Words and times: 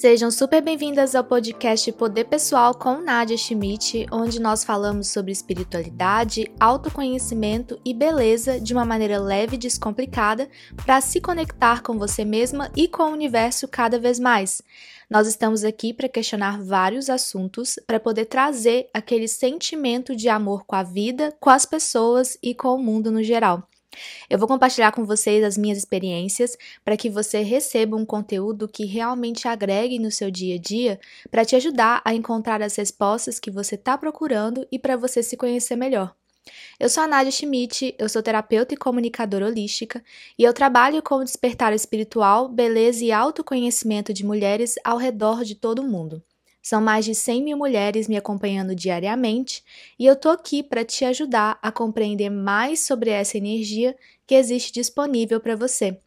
Sejam 0.00 0.30
super 0.30 0.62
bem-vindas 0.62 1.14
ao 1.14 1.22
podcast 1.22 1.92
Poder 1.92 2.24
Pessoal 2.24 2.74
com 2.74 3.02
Nadia 3.02 3.36
Schmidt, 3.36 4.06
onde 4.10 4.40
nós 4.40 4.64
falamos 4.64 5.08
sobre 5.08 5.30
espiritualidade, 5.30 6.50
autoconhecimento 6.58 7.78
e 7.84 7.92
beleza 7.92 8.58
de 8.58 8.72
uma 8.72 8.86
maneira 8.86 9.20
leve 9.20 9.56
e 9.56 9.58
descomplicada 9.58 10.48
para 10.86 11.02
se 11.02 11.20
conectar 11.20 11.82
com 11.82 11.98
você 11.98 12.24
mesma 12.24 12.70
e 12.74 12.88
com 12.88 13.02
o 13.02 13.12
universo 13.12 13.68
cada 13.68 13.98
vez 13.98 14.18
mais. 14.18 14.62
Nós 15.10 15.26
estamos 15.26 15.64
aqui 15.64 15.92
para 15.92 16.08
questionar 16.08 16.62
vários 16.62 17.10
assuntos 17.10 17.78
para 17.86 18.00
poder 18.00 18.24
trazer 18.24 18.88
aquele 18.94 19.28
sentimento 19.28 20.16
de 20.16 20.30
amor 20.30 20.64
com 20.64 20.76
a 20.76 20.82
vida, 20.82 21.36
com 21.38 21.50
as 21.50 21.66
pessoas 21.66 22.38
e 22.42 22.54
com 22.54 22.74
o 22.74 22.82
mundo 22.82 23.10
no 23.10 23.22
geral. 23.22 23.69
Eu 24.28 24.38
vou 24.38 24.46
compartilhar 24.46 24.92
com 24.92 25.04
vocês 25.04 25.42
as 25.42 25.58
minhas 25.58 25.78
experiências 25.78 26.56
para 26.84 26.96
que 26.96 27.10
você 27.10 27.42
receba 27.42 27.96
um 27.96 28.06
conteúdo 28.06 28.68
que 28.68 28.84
realmente 28.84 29.48
agregue 29.48 29.98
no 29.98 30.10
seu 30.10 30.30
dia 30.30 30.54
a 30.54 30.58
dia 30.58 31.00
para 31.30 31.44
te 31.44 31.56
ajudar 31.56 32.00
a 32.04 32.14
encontrar 32.14 32.62
as 32.62 32.76
respostas 32.76 33.40
que 33.40 33.50
você 33.50 33.74
está 33.74 33.98
procurando 33.98 34.66
e 34.70 34.78
para 34.78 34.96
você 34.96 35.22
se 35.22 35.36
conhecer 35.36 35.76
melhor. 35.76 36.14
Eu 36.78 36.88
sou 36.88 37.02
a 37.02 37.06
Nadia 37.06 37.30
Schmidt, 37.30 37.94
eu 37.98 38.08
sou 38.08 38.22
terapeuta 38.22 38.72
e 38.74 38.76
comunicadora 38.76 39.46
holística 39.46 40.02
e 40.38 40.42
eu 40.42 40.54
trabalho 40.54 41.02
com 41.02 41.16
o 41.16 41.24
despertar 41.24 41.72
espiritual, 41.74 42.48
beleza 42.48 43.04
e 43.04 43.12
autoconhecimento 43.12 44.12
de 44.12 44.24
mulheres 44.24 44.76
ao 44.82 44.96
redor 44.96 45.44
de 45.44 45.54
todo 45.54 45.80
o 45.80 45.88
mundo. 45.88 46.22
São 46.62 46.80
mais 46.80 47.04
de 47.04 47.14
100 47.14 47.42
mil 47.42 47.56
mulheres 47.56 48.08
me 48.08 48.16
acompanhando 48.16 48.74
diariamente 48.74 49.64
e 49.98 50.06
eu 50.06 50.16
tô 50.16 50.28
aqui 50.28 50.62
para 50.62 50.84
te 50.84 51.04
ajudar 51.04 51.58
a 51.62 51.72
compreender 51.72 52.30
mais 52.30 52.80
sobre 52.80 53.10
essa 53.10 53.38
energia 53.38 53.96
que 54.26 54.34
existe 54.34 54.72
disponível 54.72 55.40
para 55.40 55.56
você. 55.56 55.98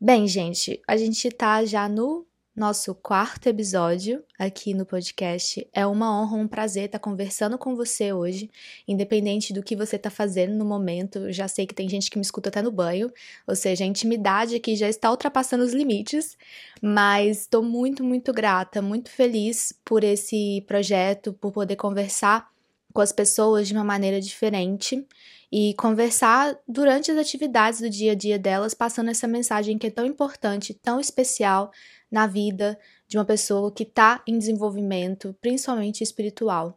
Bem, 0.00 0.26
gente, 0.28 0.80
a 0.86 0.96
gente 0.96 1.30
tá 1.30 1.64
já 1.64 1.88
no 1.88 2.25
nosso 2.56 2.94
quarto 2.94 3.48
episódio 3.48 4.24
aqui 4.38 4.72
no 4.72 4.86
podcast. 4.86 5.68
É 5.74 5.86
uma 5.86 6.10
honra, 6.18 6.38
um 6.38 6.48
prazer 6.48 6.86
estar 6.86 6.98
conversando 6.98 7.58
com 7.58 7.76
você 7.76 8.14
hoje, 8.14 8.50
independente 8.88 9.52
do 9.52 9.62
que 9.62 9.76
você 9.76 9.96
está 9.96 10.08
fazendo 10.08 10.54
no 10.54 10.64
momento. 10.64 11.30
já 11.30 11.46
sei 11.48 11.66
que 11.66 11.74
tem 11.74 11.86
gente 11.86 12.10
que 12.10 12.16
me 12.16 12.22
escuta 12.22 12.48
até 12.48 12.62
no 12.62 12.72
banho, 12.72 13.12
ou 13.46 13.54
seja, 13.54 13.84
a 13.84 13.86
intimidade 13.86 14.56
aqui 14.56 14.74
já 14.74 14.88
está 14.88 15.10
ultrapassando 15.10 15.64
os 15.64 15.74
limites, 15.74 16.34
mas 16.80 17.42
estou 17.42 17.62
muito, 17.62 18.02
muito 18.02 18.32
grata, 18.32 18.80
muito 18.80 19.10
feliz 19.10 19.74
por 19.84 20.02
esse 20.02 20.64
projeto, 20.66 21.34
por 21.34 21.52
poder 21.52 21.76
conversar 21.76 22.50
com 22.94 23.02
as 23.02 23.12
pessoas 23.12 23.68
de 23.68 23.74
uma 23.74 23.84
maneira 23.84 24.18
diferente 24.18 25.06
e 25.52 25.74
conversar 25.74 26.58
durante 26.66 27.10
as 27.10 27.18
atividades 27.18 27.80
do 27.80 27.90
dia 27.90 28.12
a 28.12 28.14
dia 28.14 28.38
delas, 28.38 28.72
passando 28.72 29.10
essa 29.10 29.28
mensagem 29.28 29.76
que 29.76 29.86
é 29.86 29.90
tão 29.90 30.06
importante, 30.06 30.72
tão 30.72 30.98
especial 30.98 31.70
na 32.10 32.26
vida 32.26 32.78
de 33.08 33.18
uma 33.18 33.24
pessoa 33.24 33.70
que 33.72 33.82
está 33.82 34.22
em 34.26 34.38
desenvolvimento, 34.38 35.34
principalmente 35.40 36.02
espiritual. 36.02 36.76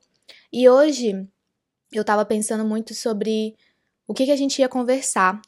E 0.51 0.67
hoje 0.69 1.27
eu 1.91 2.01
estava 2.01 2.25
pensando 2.25 2.65
muito 2.65 2.93
sobre 2.93 3.55
o 4.07 4.13
que, 4.13 4.25
que 4.25 4.31
a 4.31 4.35
gente 4.35 4.59
ia 4.59 4.69
conversar. 4.69 5.41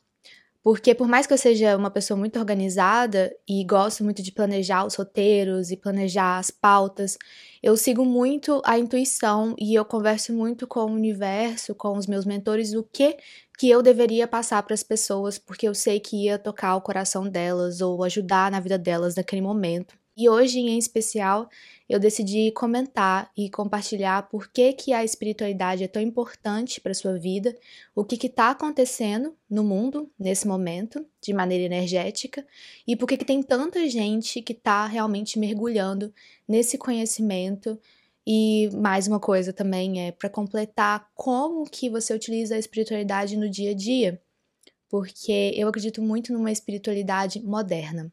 Porque 0.64 0.94
por 0.94 1.08
mais 1.08 1.26
que 1.26 1.34
eu 1.34 1.38
seja 1.38 1.76
uma 1.76 1.90
pessoa 1.90 2.16
muito 2.17 2.38
organizada 2.38 3.36
e 3.50 3.64
gosto 3.66 4.04
muito 4.04 4.22
de 4.22 4.31
planejar 4.31 4.86
os 4.86 4.94
roteiros 4.95 5.72
e 5.72 5.78
planejar 5.78 6.38
as 6.38 6.52
pautas, 6.52 7.18
eu 7.64 7.76
sigo 7.76 8.06
muito 8.06 8.62
a 8.64 8.78
intuição 8.78 9.56
e 9.59 9.73
eu 9.73 9.84
converso 9.84 10.31
muito 10.34 10.68
com 10.68 10.81
o 10.81 10.94
universo, 10.94 11.73
com 11.73 11.98
os 11.98 12.06
meus 12.06 12.26
mentores, 12.26 12.73
o 12.73 12.84
que 12.84 13.18
que 13.58 13.70
eu 13.70 13.81
deveria 13.84 14.28
passar 14.28 14.64
para 14.64 14.73
as 14.73 14.81
pessoas, 14.84 15.38
porque 15.38 15.68
eu 15.68 15.76
sei 15.76 16.00
que 16.00 16.26
ia 16.26 16.40
tocar 16.40 16.75
o 16.75 16.81
coração 16.81 17.28
delas 17.30 17.80
ou 17.81 18.03
ajudar 18.03 18.52
na 18.52 18.59
vida 18.59 18.78
delas 18.78 19.16
naquele 19.16 19.42
momento. 19.42 20.00
E 20.16 20.28
hoje, 20.28 20.59
em 20.59 20.78
especial, 20.78 21.50
eu 21.88 22.00
decidi 22.00 22.52
comentar 22.52 23.31
e 23.35 23.50
compartilhar 23.50 24.30
por 24.30 24.50
que, 24.50 24.74
que 24.74 24.91
a 24.91 25.03
espiritualidade 25.03 25.84
é 25.84 25.88
tão 25.88 26.02
importante 26.02 26.81
para 26.81 26.94
sua 26.94 27.18
vida, 27.18 27.58
o 27.96 28.03
que 28.03 28.28
está 28.28 28.52
acontecendo 28.52 29.35
no 29.50 29.63
mundo 29.63 30.12
nesse 30.19 30.47
momento, 30.47 31.06
de 31.22 31.34
maneira 31.34 31.63
energética, 31.63 32.46
e 32.85 32.96
por 32.96 33.08
que, 33.08 33.18
que 33.18 33.25
tem 33.25 33.41
tanta 33.41 33.88
gente 33.90 34.41
que 34.41 34.53
está 34.53 34.85
realmente 34.85 35.40
mergulhando 35.40 36.14
nesse 36.47 36.78
conhecimento 36.78 37.80
e 38.25 38.69
mais 38.74 39.08
uma 39.08 39.19
coisa 39.19 39.52
também 39.52 40.08
é 40.08 40.12
para 40.12 40.30
completar 40.30 41.09
como 41.16 41.66
que 41.69 41.90
você 41.90 42.14
utiliza 42.14 42.56
a 42.56 42.59
espiritualidade 42.59 43.35
no 43.35 43.50
dia 43.50 43.72
a 43.72 43.74
dia, 43.74 44.22
porque 44.90 45.53
eu 45.56 45.68
acredito 45.68 46.02
muito 46.02 46.31
numa 46.31 46.52
espiritualidade 46.52 47.41
moderna. 47.41 48.12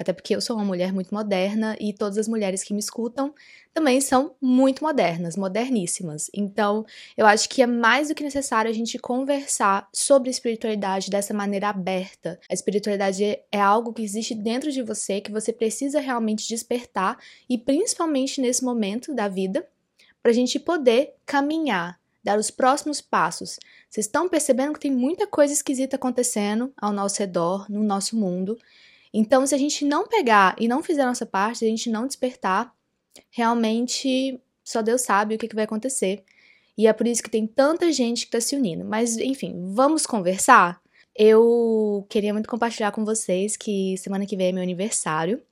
Até 0.00 0.14
porque 0.14 0.34
eu 0.34 0.40
sou 0.40 0.56
uma 0.56 0.64
mulher 0.64 0.94
muito 0.94 1.12
moderna 1.12 1.76
e 1.78 1.92
todas 1.92 2.16
as 2.16 2.26
mulheres 2.26 2.64
que 2.64 2.72
me 2.72 2.80
escutam 2.80 3.34
também 3.74 4.00
são 4.00 4.34
muito 4.40 4.82
modernas, 4.82 5.36
moderníssimas. 5.36 6.30
Então, 6.32 6.86
eu 7.18 7.26
acho 7.26 7.46
que 7.50 7.60
é 7.60 7.66
mais 7.66 8.08
do 8.08 8.14
que 8.14 8.24
necessário 8.24 8.70
a 8.70 8.74
gente 8.74 8.98
conversar 8.98 9.86
sobre 9.92 10.30
espiritualidade 10.30 11.10
dessa 11.10 11.34
maneira 11.34 11.68
aberta. 11.68 12.40
A 12.50 12.54
espiritualidade 12.54 13.22
é 13.22 13.60
algo 13.60 13.92
que 13.92 14.02
existe 14.02 14.34
dentro 14.34 14.72
de 14.72 14.80
você, 14.80 15.20
que 15.20 15.30
você 15.30 15.52
precisa 15.52 16.00
realmente 16.00 16.48
despertar, 16.48 17.18
e 17.46 17.58
principalmente 17.58 18.40
nesse 18.40 18.64
momento 18.64 19.14
da 19.14 19.28
vida, 19.28 19.68
para 20.22 20.32
a 20.32 20.34
gente 20.34 20.58
poder 20.58 21.12
caminhar, 21.26 22.00
dar 22.24 22.38
os 22.38 22.50
próximos 22.50 23.02
passos. 23.02 23.58
Vocês 23.90 24.06
estão 24.06 24.30
percebendo 24.30 24.72
que 24.72 24.80
tem 24.80 24.90
muita 24.90 25.26
coisa 25.26 25.52
esquisita 25.52 25.96
acontecendo 25.96 26.72
ao 26.74 26.90
nosso 26.90 27.18
redor, 27.18 27.70
no 27.70 27.82
nosso 27.82 28.16
mundo. 28.16 28.56
Então, 29.12 29.46
se 29.46 29.54
a 29.54 29.58
gente 29.58 29.84
não 29.84 30.06
pegar 30.06 30.54
e 30.58 30.68
não 30.68 30.82
fizer 30.82 31.02
a 31.02 31.06
nossa 31.06 31.26
parte, 31.26 31.58
se 31.58 31.64
a 31.64 31.68
gente 31.68 31.90
não 31.90 32.06
despertar, 32.06 32.72
realmente 33.30 34.40
só 34.64 34.82
Deus 34.82 35.02
sabe 35.02 35.34
o 35.34 35.38
que, 35.38 35.48
que 35.48 35.54
vai 35.54 35.64
acontecer. 35.64 36.22
E 36.78 36.86
é 36.86 36.92
por 36.92 37.06
isso 37.06 37.22
que 37.22 37.30
tem 37.30 37.46
tanta 37.46 37.92
gente 37.92 38.22
que 38.22 38.36
está 38.36 38.40
se 38.40 38.56
unindo. 38.56 38.84
Mas, 38.84 39.16
enfim, 39.16 39.54
vamos 39.74 40.06
conversar? 40.06 40.80
Eu 41.14 42.06
queria 42.08 42.32
muito 42.32 42.48
compartilhar 42.48 42.92
com 42.92 43.04
vocês 43.04 43.56
que 43.56 43.96
semana 43.98 44.24
que 44.24 44.36
vem 44.36 44.48
é 44.48 44.52
meu 44.52 44.62
aniversário, 44.62 45.42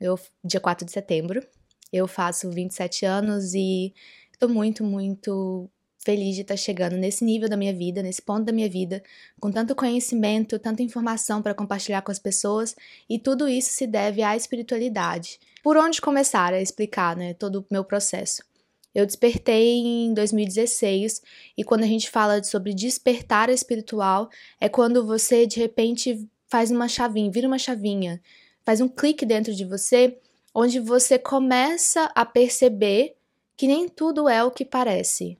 eu, 0.00 0.18
dia 0.42 0.60
4 0.60 0.84
de 0.84 0.92
setembro. 0.92 1.46
Eu 1.92 2.08
faço 2.08 2.50
27 2.50 3.06
anos 3.06 3.54
e 3.54 3.94
estou 4.32 4.48
muito, 4.48 4.82
muito 4.82 5.70
feliz 6.04 6.34
de 6.34 6.42
estar 6.42 6.56
chegando 6.56 6.96
nesse 6.96 7.24
nível 7.24 7.48
da 7.48 7.56
minha 7.56 7.72
vida, 7.72 8.02
nesse 8.02 8.20
ponto 8.20 8.44
da 8.44 8.52
minha 8.52 8.68
vida, 8.68 9.02
com 9.40 9.50
tanto 9.50 9.74
conhecimento, 9.74 10.58
tanta 10.58 10.82
informação 10.82 11.40
para 11.40 11.54
compartilhar 11.54 12.02
com 12.02 12.12
as 12.12 12.18
pessoas, 12.18 12.76
e 13.08 13.18
tudo 13.18 13.48
isso 13.48 13.70
se 13.70 13.86
deve 13.86 14.22
à 14.22 14.36
espiritualidade. 14.36 15.40
Por 15.62 15.76
onde 15.76 16.00
começar 16.00 16.52
a 16.52 16.60
explicar, 16.60 17.16
né, 17.16 17.32
todo 17.32 17.60
o 17.60 17.66
meu 17.70 17.84
processo? 17.84 18.42
Eu 18.94 19.04
despertei 19.04 19.78
em 19.78 20.14
2016 20.14 21.20
e 21.56 21.64
quando 21.64 21.82
a 21.82 21.86
gente 21.86 22.08
fala 22.08 22.44
sobre 22.44 22.72
despertar 22.72 23.50
espiritual, 23.50 24.28
é 24.60 24.68
quando 24.68 25.04
você 25.04 25.46
de 25.46 25.58
repente 25.58 26.28
faz 26.46 26.70
uma 26.70 26.86
chavinha, 26.86 27.30
vira 27.30 27.48
uma 27.48 27.58
chavinha, 27.58 28.20
faz 28.62 28.80
um 28.80 28.88
clique 28.88 29.26
dentro 29.26 29.52
de 29.52 29.64
você, 29.64 30.16
onde 30.54 30.78
você 30.78 31.18
começa 31.18 32.04
a 32.14 32.24
perceber 32.24 33.16
que 33.56 33.66
nem 33.66 33.88
tudo 33.88 34.28
é 34.28 34.44
o 34.44 34.50
que 34.50 34.64
parece. 34.64 35.36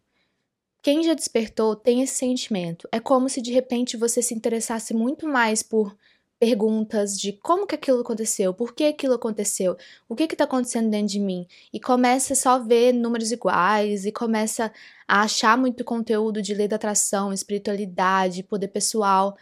Quem 0.84 1.02
já 1.02 1.14
despertou 1.14 1.74
tem 1.74 2.02
esse 2.02 2.14
sentimento. 2.14 2.86
É 2.92 3.00
como 3.00 3.26
se 3.30 3.40
de 3.40 3.50
repente 3.50 3.96
você 3.96 4.20
se 4.20 4.34
interessasse 4.34 4.92
muito 4.92 5.26
mais 5.26 5.62
por 5.62 5.96
perguntas 6.38 7.18
de 7.18 7.32
como 7.32 7.66
que 7.66 7.74
aquilo 7.74 8.02
aconteceu, 8.02 8.52
por 8.52 8.74
que 8.74 8.84
aquilo 8.84 9.14
aconteceu, 9.14 9.78
o 10.06 10.14
que 10.14 10.24
está 10.24 10.44
acontecendo 10.44 10.90
dentro 10.90 11.06
de 11.06 11.20
mim, 11.20 11.46
e 11.72 11.80
começa 11.80 12.34
só 12.34 12.50
a 12.50 12.58
ver 12.58 12.92
números 12.92 13.32
iguais 13.32 14.04
e 14.04 14.12
começa 14.12 14.70
a 15.08 15.22
achar 15.22 15.56
muito 15.56 15.82
conteúdo 15.84 16.42
de 16.42 16.52
lei 16.52 16.68
da 16.68 16.76
atração, 16.76 17.32
espiritualidade, 17.32 18.42
poder 18.42 18.68
pessoal. 18.68 19.38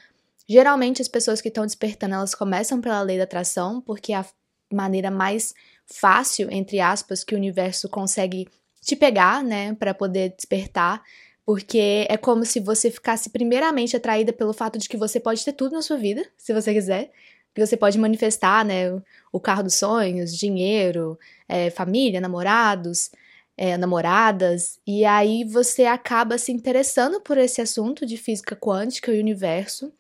Geralmente 0.48 1.02
as 1.02 1.08
pessoas 1.08 1.40
que 1.40 1.48
estão 1.48 1.66
despertando, 1.66 2.14
elas 2.14 2.36
começam 2.36 2.80
pela 2.80 3.02
lei 3.02 3.18
da 3.18 3.24
atração, 3.24 3.80
porque 3.80 4.12
é 4.12 4.18
a 4.18 4.26
maneira 4.72 5.10
mais 5.10 5.52
fácil, 5.86 6.48
entre 6.52 6.78
aspas, 6.78 7.24
que 7.24 7.34
o 7.34 7.38
universo 7.38 7.88
consegue 7.88 8.46
te 8.80 8.94
pegar, 8.94 9.42
né, 9.42 9.74
para 9.74 9.92
poder 9.92 10.34
despertar. 10.36 11.02
Porque 11.44 12.06
é 12.08 12.16
como 12.16 12.44
se 12.44 12.60
você 12.60 12.90
ficasse 12.90 13.30
primeiramente 13.30 13.96
atraída 13.96 14.32
pelo 14.32 14.52
fato 14.52 14.78
de 14.78 14.88
que 14.88 14.96
você 14.96 15.18
pode 15.18 15.44
ter 15.44 15.52
tudo 15.52 15.72
na 15.72 15.82
sua 15.82 15.96
vida, 15.96 16.24
se 16.36 16.52
você 16.52 16.72
quiser. 16.72 17.10
Que 17.54 17.64
você 17.64 17.76
pode 17.76 17.98
manifestar, 17.98 18.64
né? 18.64 18.90
O 19.32 19.40
carro 19.40 19.64
dos 19.64 19.74
sonhos, 19.74 20.36
dinheiro, 20.36 21.18
é, 21.48 21.68
família, 21.70 22.20
namorados, 22.20 23.10
é, 23.56 23.76
namoradas. 23.76 24.80
E 24.86 25.04
aí 25.04 25.44
você 25.44 25.84
acaba 25.84 26.38
se 26.38 26.52
interessando 26.52 27.20
por 27.20 27.36
esse 27.38 27.60
assunto 27.60 28.06
de 28.06 28.16
física 28.16 28.56
quântica 28.56 29.12
e 29.12 29.20
universo 29.20 29.92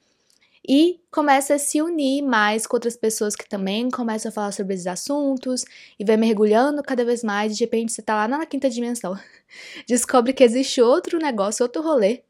e 0.66 1.00
começa 1.10 1.54
a 1.54 1.58
se 1.58 1.82
unir 1.82 2.22
mais 2.22 2.66
com 2.66 2.76
outras 2.76 2.96
pessoas 2.96 3.34
que 3.34 3.48
também 3.48 3.90
começam 3.90 4.28
a 4.28 4.32
falar 4.32 4.52
sobre 4.52 4.74
esses 4.74 4.86
assuntos 4.86 5.64
e 5.98 6.04
vai 6.04 6.16
mergulhando 6.16 6.82
cada 6.82 7.04
vez 7.04 7.24
mais. 7.24 7.56
De 7.56 7.64
repente 7.64 7.92
você 7.92 8.02
tá 8.02 8.14
lá 8.14 8.28
na 8.28 8.46
quinta 8.46 8.70
dimensão, 8.70 9.18
descobre 9.88 10.32
que 10.32 10.44
existe 10.44 10.80
outro 10.80 11.18
negócio, 11.18 11.64
outro 11.64 11.82
rolê 11.82 12.22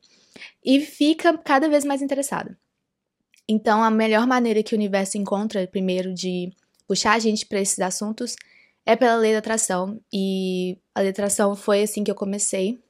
e 0.65 0.81
fica 0.81 1.37
cada 1.37 1.69
vez 1.69 1.85
mais 1.85 2.03
interessado. 2.03 2.57
Então, 3.49 3.83
a 3.83 3.91
melhor 3.91 4.27
maneira 4.27 4.63
que 4.63 4.75
o 4.75 4.79
universo 4.79 5.19
encontra, 5.19 5.67
primeiro, 5.67 6.15
de 6.15 6.53
puxar 6.87 7.15
a 7.15 7.19
gente 7.19 7.45
para 7.47 7.61
esses 7.61 7.81
assuntos 7.81 8.37
é 8.87 8.97
pela 8.97 9.17
lei 9.17 9.33
da 9.33 9.39
atração. 9.39 10.01
E 10.13 10.79
a 10.95 11.01
lei 11.01 11.09
da 11.09 11.17
atração 11.17 11.55
foi 11.55 11.83
assim 11.83 12.05
que 12.05 12.11
eu 12.11 12.15
comecei. 12.15 12.81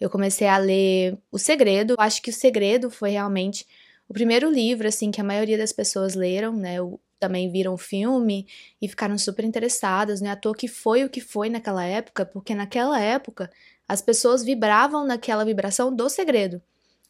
Eu 0.00 0.10
comecei 0.10 0.46
a 0.48 0.58
ler 0.58 1.18
O 1.30 1.38
Segredo. 1.38 1.94
Acho 1.98 2.20
que 2.20 2.30
O 2.30 2.32
Segredo 2.32 2.90
foi 2.90 3.10
realmente 3.10 3.66
o 4.08 4.12
primeiro 4.12 4.50
livro 4.50 4.86
assim 4.88 5.10
que 5.10 5.20
a 5.20 5.24
maioria 5.24 5.58
das 5.58 5.72
pessoas 5.72 6.14
leram, 6.14 6.54
né? 6.54 6.76
Eu, 6.76 7.00
também 7.18 7.50
viram 7.50 7.74
o 7.74 7.78
filme 7.78 8.46
e 8.80 8.88
ficaram 8.88 9.16
super 9.18 9.44
interessadas, 9.44 10.20
né? 10.20 10.30
À 10.30 10.36
toa 10.36 10.54
que 10.54 10.68
foi 10.68 11.04
o 11.04 11.08
que 11.10 11.20
foi 11.20 11.48
naquela 11.48 11.84
época, 11.84 12.26
porque 12.26 12.54
naquela 12.54 13.00
época 13.00 13.50
as 13.88 14.02
pessoas 14.02 14.44
vibravam 14.44 15.06
naquela 15.06 15.44
vibração 15.44 15.94
do 15.94 16.08
segredo. 16.08 16.60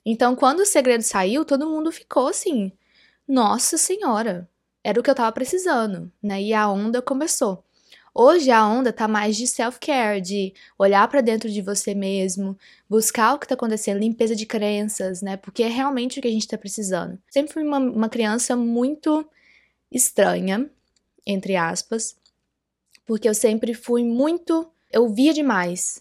Então, 0.05 0.37
quando 0.37 0.61
o 0.61 0.67
segredo 0.67 1.03
saiu, 1.03 1.45
todo 1.45 1.69
mundo 1.69 1.93
ficou 1.93 2.29
assim: 2.29 2.73
"Nossa 3.29 3.77
senhora, 3.79 4.49
era 4.85 5.01
o 5.01 5.03
que 5.03 5.11
eu 5.11 5.15
tava 5.15 5.33
precisando", 5.33 6.13
né? 6.23 6.43
E 6.43 6.55
a 6.55 6.69
onda 6.71 7.03
começou. 7.03 7.65
Hoje 8.19 8.51
a 8.51 8.67
onda 8.67 8.95
tá 8.95 9.07
mais 9.07 9.37
de 9.37 9.47
self-care, 9.47 10.23
de 10.23 10.55
olhar 10.79 11.07
para 11.07 11.21
dentro 11.21 11.51
de 11.51 11.61
você 11.61 11.95
mesmo, 11.95 12.57
buscar 12.89 13.35
o 13.35 13.39
que 13.39 13.47
tá 13.47 13.53
acontecendo, 13.53 13.99
limpeza 13.99 14.35
de 14.35 14.47
crenças, 14.47 15.21
né? 15.21 15.37
Porque 15.37 15.63
é 15.63 15.69
realmente 15.69 16.19
o 16.19 16.23
que 16.23 16.29
a 16.29 16.31
gente 16.31 16.49
tá 16.49 16.57
precisando. 16.57 17.19
Sempre 17.29 17.53
fui 17.53 17.63
uma, 17.63 17.77
uma 17.77 18.09
criança 18.09 18.57
muito 18.57 19.29
estranha, 19.93 20.67
entre 21.27 21.57
aspas, 21.57 22.17
porque 23.05 23.29
eu 23.29 23.35
sempre 23.35 23.75
fui 23.75 24.03
muito. 24.03 24.67
Eu 24.91 25.11
via 25.11 25.35
demais. 25.35 26.01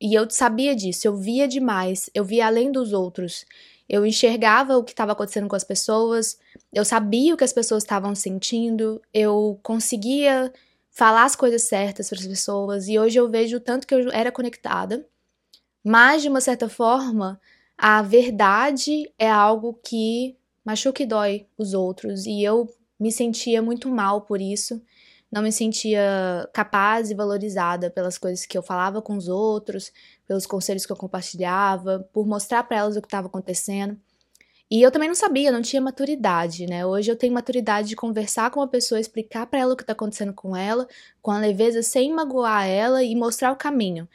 E 0.00 0.14
eu 0.14 0.30
sabia 0.30 0.76
disso, 0.76 1.08
eu 1.08 1.16
via 1.16 1.48
demais, 1.48 2.08
eu 2.14 2.24
via 2.24 2.46
além 2.46 2.70
dos 2.70 2.92
outros. 2.92 3.44
Eu 3.88 4.06
enxergava 4.06 4.76
o 4.76 4.84
que 4.84 4.92
estava 4.92 5.10
acontecendo 5.10 5.48
com 5.48 5.56
as 5.56 5.64
pessoas, 5.64 6.38
eu 6.72 6.84
sabia 6.84 7.34
o 7.34 7.36
que 7.36 7.42
as 7.42 7.52
pessoas 7.52 7.82
estavam 7.82 8.14
sentindo, 8.14 9.02
eu 9.12 9.58
conseguia 9.60 10.52
falar 10.98 11.22
as 11.26 11.36
coisas 11.36 11.62
certas 11.62 12.08
para 12.08 12.18
as 12.18 12.26
pessoas 12.26 12.88
e 12.88 12.98
hoje 12.98 13.16
eu 13.16 13.30
vejo 13.30 13.58
o 13.58 13.60
tanto 13.60 13.86
que 13.86 13.94
eu 13.94 14.10
era 14.10 14.32
conectada. 14.32 15.06
Mas 15.84 16.22
de 16.22 16.28
uma 16.28 16.40
certa 16.40 16.68
forma, 16.68 17.40
a 17.78 18.02
verdade 18.02 19.08
é 19.16 19.30
algo 19.30 19.78
que 19.84 20.36
machuca 20.64 21.00
e 21.00 21.06
dói 21.06 21.46
os 21.56 21.72
outros 21.72 22.26
e 22.26 22.42
eu 22.42 22.68
me 22.98 23.12
sentia 23.12 23.62
muito 23.62 23.88
mal 23.88 24.22
por 24.22 24.40
isso. 24.40 24.82
Não 25.30 25.40
me 25.40 25.52
sentia 25.52 26.50
capaz 26.52 27.12
e 27.12 27.14
valorizada 27.14 27.90
pelas 27.90 28.18
coisas 28.18 28.44
que 28.44 28.58
eu 28.58 28.62
falava 28.62 29.00
com 29.00 29.16
os 29.16 29.28
outros, 29.28 29.92
pelos 30.26 30.46
conselhos 30.46 30.84
que 30.84 30.90
eu 30.90 30.96
compartilhava, 30.96 32.08
por 32.12 32.26
mostrar 32.26 32.64
para 32.64 32.78
elas 32.78 32.96
o 32.96 33.00
que 33.00 33.06
estava 33.06 33.28
acontecendo. 33.28 33.96
E 34.70 34.82
eu 34.82 34.90
também 34.90 35.08
não 35.08 35.14
sabia, 35.14 35.50
não 35.50 35.62
tinha 35.62 35.80
maturidade, 35.80 36.66
né? 36.66 36.84
Hoje 36.84 37.10
eu 37.10 37.16
tenho 37.16 37.32
maturidade 37.32 37.88
de 37.88 37.96
conversar 37.96 38.50
com 38.50 38.60
uma 38.60 38.68
pessoa, 38.68 39.00
explicar 39.00 39.46
para 39.46 39.60
ela 39.60 39.72
o 39.72 39.76
que 39.76 39.84
tá 39.84 39.92
acontecendo 39.92 40.34
com 40.34 40.54
ela, 40.54 40.86
com 41.22 41.30
a 41.30 41.38
leveza, 41.38 41.82
sem 41.82 42.12
magoar 42.12 42.66
ela 42.66 43.02
e 43.02 43.16
mostrar 43.16 43.50
o 43.50 43.56
caminho. 43.56 44.06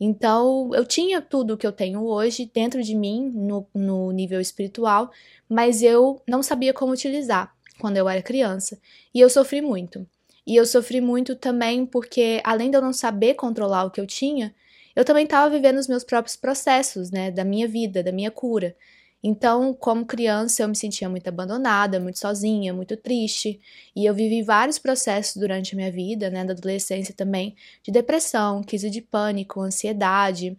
Então, 0.00 0.70
eu 0.74 0.84
tinha 0.84 1.20
tudo 1.20 1.54
o 1.54 1.56
que 1.56 1.66
eu 1.66 1.72
tenho 1.72 2.02
hoje 2.04 2.50
dentro 2.52 2.82
de 2.82 2.94
mim, 2.94 3.30
no, 3.34 3.66
no 3.74 4.10
nível 4.10 4.40
espiritual, 4.40 5.10
mas 5.48 5.82
eu 5.82 6.20
não 6.26 6.42
sabia 6.42 6.72
como 6.72 6.92
utilizar 6.92 7.54
quando 7.78 7.96
eu 7.98 8.08
era 8.08 8.22
criança. 8.22 8.80
E 9.14 9.20
eu 9.20 9.30
sofri 9.30 9.60
muito. 9.60 10.06
E 10.46 10.56
eu 10.56 10.66
sofri 10.66 11.00
muito 11.00 11.36
também 11.36 11.86
porque, 11.86 12.40
além 12.44 12.70
de 12.70 12.76
eu 12.76 12.82
não 12.82 12.92
saber 12.92 13.34
controlar 13.34 13.84
o 13.84 13.90
que 13.90 14.00
eu 14.00 14.06
tinha, 14.06 14.54
eu 14.96 15.04
também 15.04 15.24
estava 15.24 15.48
vivendo 15.50 15.78
os 15.78 15.86
meus 15.86 16.02
próprios 16.02 16.34
processos, 16.34 17.10
né? 17.10 17.30
Da 17.30 17.44
minha 17.44 17.68
vida, 17.68 18.02
da 18.02 18.10
minha 18.10 18.30
cura. 18.30 18.74
Então, 19.22 19.74
como 19.74 20.06
criança, 20.06 20.62
eu 20.62 20.68
me 20.68 20.76
sentia 20.76 21.08
muito 21.08 21.28
abandonada, 21.28 22.00
muito 22.00 22.18
sozinha, 22.18 22.72
muito 22.72 22.96
triste, 22.96 23.60
e 23.94 24.06
eu 24.06 24.14
vivi 24.14 24.42
vários 24.42 24.78
processos 24.78 25.36
durante 25.36 25.74
a 25.74 25.76
minha 25.76 25.92
vida, 25.92 26.30
né, 26.30 26.44
da 26.44 26.52
adolescência 26.54 27.14
também, 27.14 27.54
de 27.82 27.92
depressão, 27.92 28.62
crise 28.62 28.88
de 28.88 29.02
pânico, 29.02 29.60
ansiedade. 29.60 30.56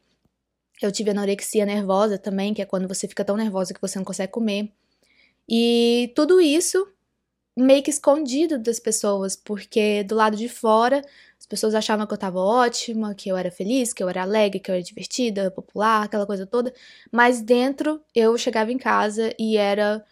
Eu 0.81 0.92
tive 0.92 1.12
anorexia 1.12 1.66
nervosa 1.66 2.18
também, 2.18 2.54
que 2.54 2.62
é 2.62 2.66
quando 2.66 2.88
você 2.88 3.08
fica 3.08 3.25
tão 3.25 3.38
nervosa 3.38 3.74
que 3.74 3.81
você 3.81 3.98
não 4.00 4.06
consegue 4.06 4.31
comer. 4.31 4.72
E 5.50 6.12
tudo 6.16 6.42
isso 6.42 6.88
meio 7.58 7.84
que 7.84 7.92
escondido 7.92 8.58
das 8.60 8.80
pessoas, 8.80 9.36
porque 9.36 10.04
do 10.04 10.16
lado 10.16 10.38
de 10.38 10.50
fora 10.50 11.02
pessoas 11.51 11.75
achavam 11.75 12.07
que 12.07 12.13
eu 12.13 12.18
tava 12.18 12.39
ótima, 12.39 13.13
que 13.13 13.27
eu 13.30 13.36
era 13.36 13.51
feliz, 13.51 13.92
que 13.92 14.01
eu 14.01 14.07
era 14.07 14.21
alegre, 14.21 14.59
que 14.59 14.71
eu 14.71 14.75
era 14.75 14.83
divertida, 14.83 15.51
popular, 15.51 16.06
aquela 16.06 16.25
coisa 16.25 16.48
toda. 16.48 16.74
Mas 17.12 17.42
dentro 17.42 18.01
eu 18.15 18.38
chegava 18.38 18.71
em 18.71 18.77
casa 18.77 19.36
e 19.38 19.57
era 19.57 20.03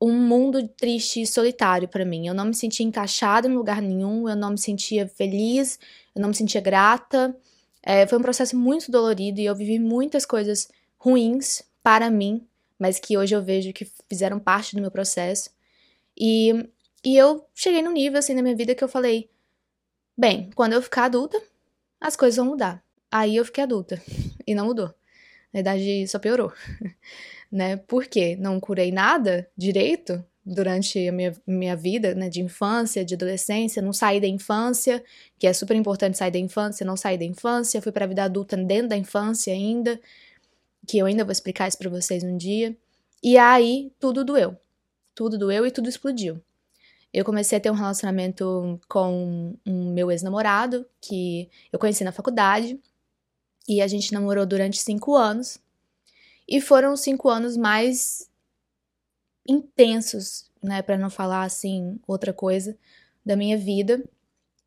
um 0.00 0.12
mundo 0.12 0.68
triste 0.68 1.22
e 1.22 1.26
solitário 1.26 1.88
para 1.88 2.04
mim. 2.04 2.26
Eu 2.28 2.34
não 2.34 2.44
me 2.44 2.54
sentia 2.54 2.84
encaixada 2.86 3.48
em 3.48 3.54
lugar 3.54 3.80
nenhum, 3.80 4.28
eu 4.28 4.36
não 4.36 4.50
me 4.50 4.58
sentia 4.58 5.08
feliz, 5.08 5.80
eu 6.14 6.20
não 6.20 6.28
me 6.28 6.34
sentia 6.34 6.60
grata. 6.60 7.34
É, 7.82 8.06
foi 8.06 8.18
um 8.18 8.22
processo 8.22 8.54
muito 8.56 8.92
dolorido 8.92 9.40
e 9.40 9.46
eu 9.46 9.56
vivi 9.56 9.78
muitas 9.78 10.26
coisas 10.26 10.68
ruins 10.98 11.62
para 11.82 12.10
mim, 12.10 12.46
mas 12.78 12.98
que 12.98 13.16
hoje 13.16 13.34
eu 13.34 13.42
vejo 13.42 13.72
que 13.72 13.90
fizeram 14.06 14.38
parte 14.38 14.76
do 14.76 14.82
meu 14.82 14.90
processo. 14.90 15.50
E, 16.14 16.68
e 17.02 17.16
eu 17.16 17.46
cheguei 17.54 17.80
num 17.80 17.92
nível 17.92 18.18
assim 18.18 18.34
na 18.34 18.42
minha 18.42 18.54
vida 18.54 18.74
que 18.74 18.84
eu 18.84 18.88
falei: 18.88 19.30
Bem, 20.20 20.50
quando 20.56 20.72
eu 20.72 20.82
ficar 20.82 21.04
adulta, 21.04 21.40
as 22.00 22.16
coisas 22.16 22.36
vão 22.36 22.46
mudar. 22.46 22.82
Aí 23.08 23.36
eu 23.36 23.44
fiquei 23.44 23.62
adulta 23.62 24.02
e 24.44 24.52
não 24.52 24.66
mudou. 24.66 24.88
Na 24.88 25.62
verdade, 25.62 26.08
só 26.08 26.18
piorou. 26.18 26.52
né? 27.52 27.76
Por 27.76 28.04
quê? 28.06 28.36
Não 28.36 28.58
curei 28.58 28.90
nada 28.90 29.48
direito 29.56 30.24
durante 30.44 31.06
a 31.06 31.12
minha, 31.12 31.32
minha 31.46 31.76
vida, 31.76 32.16
né, 32.16 32.28
de 32.28 32.40
infância, 32.40 33.04
de 33.04 33.14
adolescência, 33.14 33.80
não 33.80 33.92
saí 33.92 34.20
da 34.20 34.26
infância, 34.26 35.04
que 35.38 35.46
é 35.46 35.52
super 35.52 35.76
importante 35.76 36.18
sair 36.18 36.32
da 36.32 36.38
infância, 36.38 36.84
não 36.84 36.96
saí 36.96 37.16
da 37.16 37.24
infância, 37.24 37.80
fui 37.80 37.92
para 37.92 38.04
a 38.04 38.08
vida 38.08 38.24
adulta 38.24 38.56
dentro 38.56 38.88
da 38.88 38.96
infância 38.96 39.52
ainda, 39.52 40.00
que 40.84 40.98
eu 40.98 41.06
ainda 41.06 41.22
vou 41.24 41.30
explicar 41.30 41.68
isso 41.68 41.78
para 41.78 41.90
vocês 41.90 42.24
um 42.24 42.36
dia. 42.36 42.76
E 43.22 43.38
aí 43.38 43.92
tudo 44.00 44.24
doeu. 44.24 44.56
Tudo 45.14 45.38
doeu 45.38 45.64
e 45.64 45.70
tudo 45.70 45.88
explodiu 45.88 46.42
eu 47.12 47.24
comecei 47.24 47.58
a 47.58 47.60
ter 47.60 47.70
um 47.70 47.74
relacionamento 47.74 48.80
com 48.88 49.56
um 49.66 49.92
meu 49.92 50.10
ex-namorado, 50.10 50.86
que 51.00 51.48
eu 51.72 51.78
conheci 51.78 52.04
na 52.04 52.12
faculdade, 52.12 52.78
e 53.66 53.80
a 53.80 53.86
gente 53.86 54.12
namorou 54.12 54.46
durante 54.46 54.78
cinco 54.78 55.14
anos. 55.14 55.58
E 56.46 56.60
foram 56.60 56.92
os 56.92 57.00
cinco 57.00 57.28
anos 57.28 57.56
mais 57.56 58.30
intensos, 59.46 60.50
né, 60.62 60.82
para 60.82 60.98
não 60.98 61.10
falar 61.10 61.44
assim 61.44 61.98
outra 62.06 62.32
coisa, 62.32 62.76
da 63.24 63.36
minha 63.36 63.56
vida. 63.56 64.02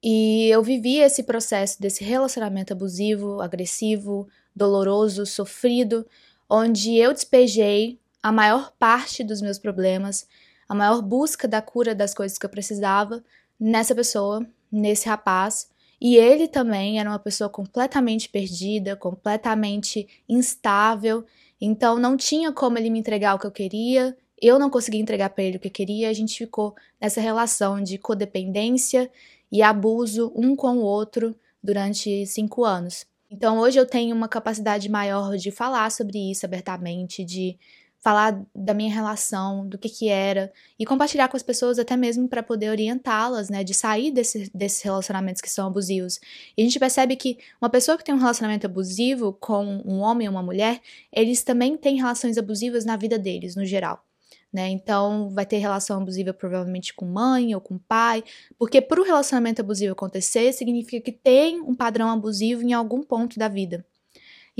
E 0.03 0.47
eu 0.47 0.63
vivi 0.63 0.97
esse 0.97 1.23
processo 1.23 1.79
desse 1.81 2.03
relacionamento 2.03 2.73
abusivo, 2.73 3.41
agressivo, 3.41 4.27
doloroso, 4.55 5.25
sofrido, 5.25 6.07
onde 6.49 6.95
eu 6.97 7.13
despejei 7.13 7.99
a 8.21 8.31
maior 8.31 8.71
parte 8.77 9.23
dos 9.23 9.41
meus 9.41 9.57
problemas, 9.57 10.27
a 10.71 10.73
maior 10.73 11.01
busca 11.01 11.49
da 11.49 11.61
cura 11.61 11.93
das 11.93 12.13
coisas 12.13 12.37
que 12.37 12.45
eu 12.45 12.49
precisava 12.49 13.21
nessa 13.59 13.93
pessoa, 13.93 14.47
nesse 14.71 15.05
rapaz. 15.05 15.69
E 15.99 16.15
ele 16.15 16.47
também 16.47 16.97
era 16.97 17.09
uma 17.09 17.19
pessoa 17.19 17.49
completamente 17.49 18.29
perdida, 18.29 18.95
completamente 18.95 20.07
instável. 20.29 21.25
Então 21.59 21.99
não 21.99 22.15
tinha 22.15 22.53
como 22.53 22.77
ele 22.77 22.89
me 22.89 22.99
entregar 22.99 23.35
o 23.35 23.39
que 23.39 23.45
eu 23.45 23.51
queria, 23.51 24.17
eu 24.41 24.57
não 24.57 24.69
conseguia 24.69 25.01
entregar 25.01 25.31
para 25.31 25.43
ele 25.43 25.57
o 25.57 25.59
que 25.59 25.67
eu 25.67 25.73
queria. 25.73 26.09
A 26.09 26.13
gente 26.13 26.37
ficou 26.37 26.73
nessa 27.01 27.19
relação 27.19 27.83
de 27.83 27.97
codependência 27.97 29.11
e 29.51 29.61
abuso 29.61 30.31
um 30.33 30.55
com 30.55 30.77
o 30.77 30.83
outro 30.83 31.35
durante 31.61 32.25
cinco 32.27 32.63
anos. 32.63 33.05
Então 33.29 33.59
hoje 33.59 33.77
eu 33.77 33.85
tenho 33.85 34.15
uma 34.15 34.29
capacidade 34.29 34.87
maior 34.87 35.35
de 35.35 35.51
falar 35.51 35.91
sobre 35.91 36.31
isso 36.31 36.45
abertamente, 36.45 37.25
de 37.25 37.59
falar 38.01 38.43
da 38.53 38.73
minha 38.73 38.93
relação, 38.93 39.67
do 39.67 39.77
que 39.77 39.87
que 39.87 40.09
era 40.09 40.51
e 40.77 40.85
compartilhar 40.85 41.27
com 41.27 41.37
as 41.37 41.43
pessoas 41.43 41.77
até 41.77 41.95
mesmo 41.95 42.27
para 42.27 42.41
poder 42.41 42.69
orientá-las, 42.71 43.47
né, 43.49 43.63
de 43.63 43.75
sair 43.75 44.11
desse, 44.11 44.51
desses 44.53 44.81
relacionamentos 44.81 45.41
que 45.41 45.49
são 45.49 45.67
abusivos. 45.67 46.19
E 46.57 46.61
a 46.61 46.65
gente 46.65 46.79
percebe 46.79 47.15
que 47.15 47.37
uma 47.61 47.69
pessoa 47.69 47.97
que 47.97 48.03
tem 48.03 48.13
um 48.13 48.17
relacionamento 48.17 48.65
abusivo 48.65 49.33
com 49.33 49.63
um 49.85 49.99
homem 49.99 50.27
ou 50.27 50.33
uma 50.33 50.41
mulher, 50.41 50.81
eles 51.13 51.43
também 51.43 51.77
têm 51.77 51.97
relações 51.97 52.37
abusivas 52.37 52.83
na 52.83 52.97
vida 52.97 53.19
deles, 53.19 53.55
no 53.55 53.65
geral. 53.65 54.03
Né? 54.51 54.67
Então, 54.69 55.29
vai 55.29 55.45
ter 55.45 55.57
relação 55.59 56.01
abusiva 56.01 56.33
provavelmente 56.33 56.93
com 56.93 57.05
mãe 57.05 57.55
ou 57.55 57.61
com 57.61 57.77
pai, 57.77 58.23
porque 58.57 58.81
para 58.81 58.99
o 58.99 59.03
relacionamento 59.03 59.61
abusivo 59.61 59.93
acontecer, 59.93 60.51
significa 60.51 60.99
que 60.99 61.11
tem 61.11 61.61
um 61.61 61.73
padrão 61.73 62.09
abusivo 62.09 62.61
em 62.63 62.73
algum 62.73 63.01
ponto 63.01 63.39
da 63.39 63.47
vida. 63.47 63.85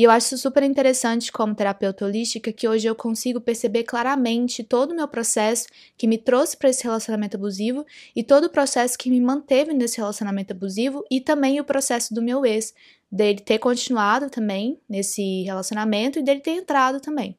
E 0.01 0.03
eu 0.03 0.09
acho 0.09 0.35
super 0.35 0.63
interessante 0.63 1.31
como 1.31 1.53
terapeuta 1.53 2.05
holística 2.05 2.51
que 2.51 2.67
hoje 2.67 2.87
eu 2.87 2.95
consigo 2.95 3.39
perceber 3.39 3.83
claramente 3.83 4.63
todo 4.63 4.93
o 4.93 4.95
meu 4.95 5.07
processo 5.07 5.67
que 5.95 6.07
me 6.07 6.17
trouxe 6.17 6.57
para 6.57 6.71
esse 6.71 6.83
relacionamento 6.83 7.37
abusivo 7.37 7.85
e 8.15 8.23
todo 8.23 8.45
o 8.45 8.49
processo 8.49 8.97
que 8.97 9.11
me 9.11 9.21
manteve 9.21 9.71
nesse 9.73 9.97
relacionamento 9.97 10.53
abusivo 10.53 11.05
e 11.11 11.21
também 11.21 11.59
o 11.59 11.63
processo 11.63 12.15
do 12.15 12.19
meu 12.23 12.43
ex, 12.43 12.73
dele 13.11 13.41
ter 13.41 13.59
continuado 13.59 14.27
também 14.27 14.79
nesse 14.89 15.43
relacionamento 15.43 16.17
e 16.17 16.23
dele 16.23 16.39
ter 16.39 16.53
entrado 16.53 16.99
também. 16.99 17.37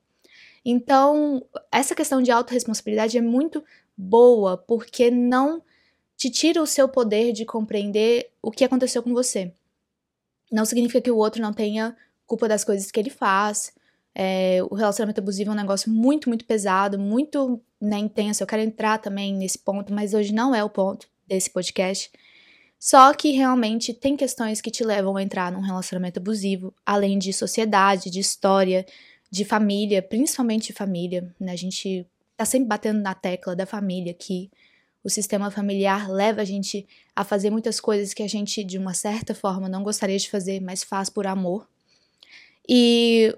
Então, 0.65 1.45
essa 1.73 1.97
questão 1.97 2.23
de 2.23 2.31
autorresponsabilidade 2.31 3.19
é 3.19 3.21
muito 3.21 3.65
boa 3.97 4.57
porque 4.57 5.11
não 5.11 5.61
te 6.17 6.31
tira 6.31 6.63
o 6.63 6.67
seu 6.69 6.89
poder 6.89 7.33
de 7.33 7.45
compreender 7.45 8.31
o 8.41 8.53
que 8.53 8.63
aconteceu 8.63 9.03
com 9.03 9.13
você. 9.13 9.53
Não 10.49 10.65
significa 10.65 11.01
que 11.01 11.11
o 11.11 11.17
outro 11.17 11.43
não 11.43 11.53
tenha 11.53 11.97
culpa 12.27 12.49
das 12.49 12.65
coisas 12.65 12.91
que 12.91 12.99
ele 12.99 13.11
faz. 13.11 13.73
É, 14.15 14.59
o 14.71 14.75
relacionamento 14.75 15.21
abusivo 15.21 15.51
é 15.51 15.53
um 15.53 15.57
negócio 15.57 15.91
muito, 15.91 16.29
muito 16.29 16.45
pesado, 16.45 16.99
muito 16.99 17.61
né, 17.81 17.99
intenso. 17.99 18.43
Eu 18.43 18.47
quero 18.47 18.63
entrar 18.63 18.99
também 18.99 19.35
nesse 19.35 19.59
ponto, 19.59 19.93
mas 19.93 20.15
hoje 20.15 20.33
não 20.33 20.55
é 20.55 20.63
o 20.63 20.71
ponto 20.71 21.09
desse 21.27 21.51
podcast. 21.51 22.11
Só 22.79 23.15
que 23.15 23.31
realmente 23.31 23.95
tem 23.95 24.17
questões 24.17 24.61
que 24.61 24.71
te 24.71 24.83
levam 24.83 25.17
a 25.17 25.23
entrar 25.23 25.53
num 25.53 25.61
relacionamento 25.61 26.19
abusivo, 26.19 26.75
além 26.85 27.17
de 27.17 27.33
sociedade, 27.33 28.11
de 28.11 28.19
história, 28.19 28.85
de 29.31 29.45
família, 29.45 30.03
principalmente 30.03 30.73
família. 30.73 31.33
Né? 31.39 31.53
A 31.53 31.57
gente 31.57 32.07
tá 32.37 32.45
sempre 32.45 32.69
batendo 32.69 33.01
na 33.01 33.15
tecla 33.15 33.55
da 33.55 33.65
família 33.65 34.13
que 34.13 34.51
o 35.05 35.09
sistema 35.09 35.51
familiar 35.51 36.11
leva 36.11 36.43
a 36.43 36.45
gente 36.45 36.87
a 37.15 37.25
fazer 37.25 37.51
muitas 37.51 37.81
coisas 37.81 38.13
que 38.13 38.23
a 38.23 38.29
gente, 38.29 38.63
de 38.63 38.79
uma 38.79 38.95
certa 38.95 39.35
forma, 39.35 39.69
não 39.69 39.83
gostaria 39.83 40.19
de 40.19 40.29
fazer, 40.29 40.61
mas 40.61 40.83
faz 40.83 41.09
por 41.09 41.27
amor. 41.27 41.69
E 42.69 43.37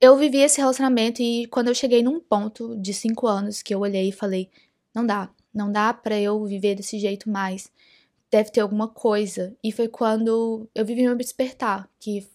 eu 0.00 0.16
vivi 0.16 0.38
esse 0.38 0.58
relacionamento 0.58 1.22
e 1.22 1.46
quando 1.46 1.68
eu 1.68 1.74
cheguei 1.74 2.02
num 2.02 2.20
ponto 2.20 2.76
de 2.76 2.92
cinco 2.92 3.26
anos 3.26 3.62
que 3.62 3.74
eu 3.74 3.80
olhei 3.80 4.08
e 4.08 4.12
falei, 4.12 4.50
não 4.94 5.06
dá, 5.06 5.30
não 5.54 5.70
dá 5.70 5.94
para 5.94 6.18
eu 6.20 6.44
viver 6.44 6.74
desse 6.74 6.98
jeito 6.98 7.30
mais 7.30 7.70
deve 8.32 8.50
ter 8.50 8.60
alguma 8.60 8.88
coisa. 8.88 9.54
E 9.62 9.70
foi 9.70 9.86
quando 9.86 10.66
eu 10.74 10.84
vivi 10.86 11.02
meu 11.02 11.14
despertar, 11.14 11.88
que 12.00 12.26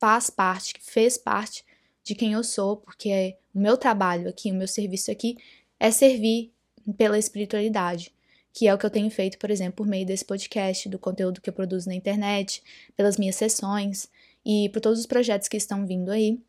faz 0.00 0.30
parte, 0.30 0.72
que 0.72 0.82
fez 0.82 1.18
parte 1.18 1.62
de 2.02 2.14
quem 2.14 2.32
eu 2.32 2.42
sou, 2.42 2.78
porque 2.78 3.10
é 3.10 3.36
o 3.54 3.60
meu 3.60 3.76
trabalho 3.76 4.30
aqui, 4.30 4.50
o 4.50 4.54
meu 4.54 4.66
serviço 4.66 5.10
aqui 5.10 5.36
é 5.78 5.90
servir 5.90 6.50
pela 6.96 7.18
espiritualidade, 7.18 8.12
que 8.52 8.66
é 8.66 8.74
o 8.74 8.78
que 8.78 8.86
eu 8.86 8.90
tenho 8.90 9.10
feito, 9.10 9.38
por 9.38 9.50
exemplo, 9.50 9.76
por 9.76 9.86
meio 9.86 10.06
desse 10.06 10.24
podcast, 10.24 10.88
do 10.88 10.98
conteúdo 10.98 11.40
que 11.40 11.50
eu 11.50 11.54
produzo 11.54 11.88
na 11.88 11.94
internet, 11.94 12.62
pelas 12.96 13.18
minhas 13.18 13.36
sessões 13.36 14.08
e 14.44 14.68
por 14.70 14.80
todos 14.80 14.98
os 14.98 15.06
projetos 15.06 15.48
que 15.48 15.56
estão 15.56 15.86
vindo 15.86 16.10
aí. 16.10 16.40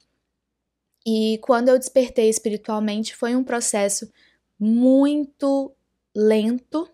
E 1.05 1.37
quando 1.41 1.69
eu 1.69 1.77
despertei 1.77 2.29
espiritualmente, 2.29 3.15
foi 3.15 3.35
um 3.35 3.43
processo 3.43 4.09
muito 4.57 5.73
lento, 6.15 6.89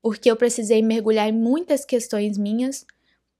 porque 0.00 0.30
eu 0.30 0.36
precisei 0.36 0.82
mergulhar 0.82 1.28
em 1.28 1.32
muitas 1.32 1.84
questões 1.84 2.36
minhas 2.36 2.84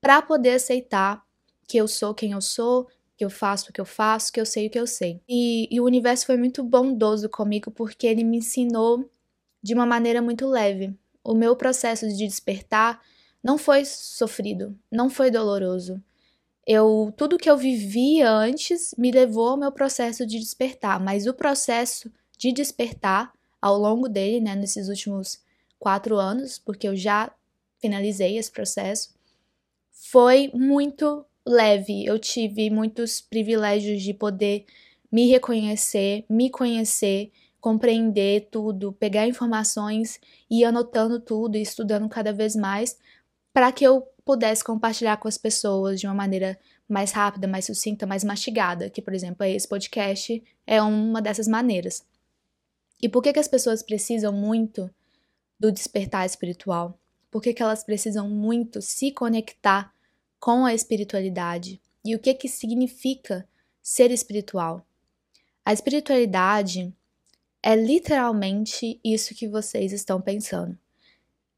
para 0.00 0.22
poder 0.22 0.50
aceitar 0.50 1.24
que 1.66 1.76
eu 1.76 1.88
sou 1.88 2.14
quem 2.14 2.32
eu 2.32 2.40
sou, 2.40 2.86
que 3.16 3.24
eu 3.24 3.30
faço 3.30 3.70
o 3.70 3.72
que 3.72 3.80
eu 3.80 3.84
faço, 3.84 4.32
que 4.32 4.40
eu 4.40 4.46
sei 4.46 4.66
o 4.66 4.70
que 4.70 4.78
eu 4.78 4.86
sei. 4.86 5.20
E, 5.28 5.68
e 5.70 5.80
o 5.80 5.84
universo 5.84 6.26
foi 6.26 6.36
muito 6.36 6.62
bondoso 6.62 7.28
comigo 7.28 7.70
porque 7.70 8.06
ele 8.06 8.24
me 8.24 8.38
ensinou 8.38 9.08
de 9.62 9.74
uma 9.74 9.86
maneira 9.86 10.20
muito 10.20 10.46
leve. 10.46 10.94
O 11.24 11.34
meu 11.34 11.56
processo 11.56 12.08
de 12.08 12.26
despertar 12.26 13.00
não 13.42 13.58
foi 13.58 13.84
sofrido, 13.84 14.76
não 14.90 15.08
foi 15.08 15.30
doloroso. 15.30 16.02
Eu 16.66 17.12
tudo 17.16 17.38
que 17.38 17.50
eu 17.50 17.56
vivia 17.56 18.30
antes 18.30 18.94
me 18.96 19.10
levou 19.10 19.48
ao 19.50 19.56
meu 19.56 19.72
processo 19.72 20.26
de 20.26 20.38
despertar, 20.38 21.00
mas 21.00 21.26
o 21.26 21.34
processo 21.34 22.10
de 22.38 22.52
despertar 22.52 23.32
ao 23.60 23.78
longo 23.78 24.08
dele, 24.08 24.40
né, 24.40 24.54
nesses 24.54 24.88
últimos 24.88 25.40
quatro 25.78 26.16
anos, 26.16 26.58
porque 26.58 26.86
eu 26.86 26.96
já 26.96 27.32
finalizei 27.80 28.38
esse 28.38 28.50
processo, 28.50 29.12
foi 29.90 30.50
muito 30.54 31.24
leve. 31.46 32.04
Eu 32.04 32.18
tive 32.18 32.70
muitos 32.70 33.20
privilégios 33.20 34.02
de 34.02 34.14
poder 34.14 34.64
me 35.10 35.28
reconhecer, 35.28 36.24
me 36.28 36.50
conhecer, 36.50 37.30
compreender 37.60 38.48
tudo, 38.50 38.92
pegar 38.92 39.26
informações 39.26 40.20
e 40.50 40.64
anotando 40.64 41.20
tudo 41.20 41.56
e 41.56 41.62
estudando 41.62 42.08
cada 42.08 42.32
vez 42.32 42.56
mais 42.56 42.98
para 43.52 43.70
que 43.72 43.84
eu 43.84 44.02
pudesse 44.24 44.64
compartilhar 44.64 45.16
com 45.16 45.28
as 45.28 45.36
pessoas 45.36 46.00
de 46.00 46.06
uma 46.06 46.14
maneira 46.14 46.58
mais 46.88 47.12
rápida, 47.12 47.48
mais 47.48 47.66
sucinta, 47.66 48.06
mais 48.06 48.22
mastigada, 48.22 48.88
que, 48.88 49.02
por 49.02 49.14
exemplo, 49.14 49.44
esse 49.44 49.66
podcast 49.66 50.42
é 50.66 50.80
uma 50.80 51.20
dessas 51.20 51.48
maneiras. 51.48 52.04
E 53.00 53.08
por 53.08 53.22
que, 53.22 53.32
que 53.32 53.38
as 53.38 53.48
pessoas 53.48 53.82
precisam 53.82 54.32
muito 54.32 54.90
do 55.58 55.72
despertar 55.72 56.24
espiritual? 56.24 56.98
Por 57.30 57.42
que, 57.42 57.52
que 57.52 57.62
elas 57.62 57.82
precisam 57.82 58.28
muito 58.28 58.80
se 58.80 59.10
conectar 59.10 59.92
com 60.38 60.64
a 60.64 60.74
espiritualidade? 60.74 61.80
E 62.04 62.14
o 62.14 62.18
que 62.18 62.34
que 62.34 62.48
significa 62.48 63.48
ser 63.82 64.10
espiritual? 64.10 64.86
A 65.64 65.72
espiritualidade 65.72 66.92
é 67.62 67.76
literalmente 67.76 69.00
isso 69.04 69.34
que 69.34 69.48
vocês 69.48 69.92
estão 69.92 70.20
pensando. 70.20 70.76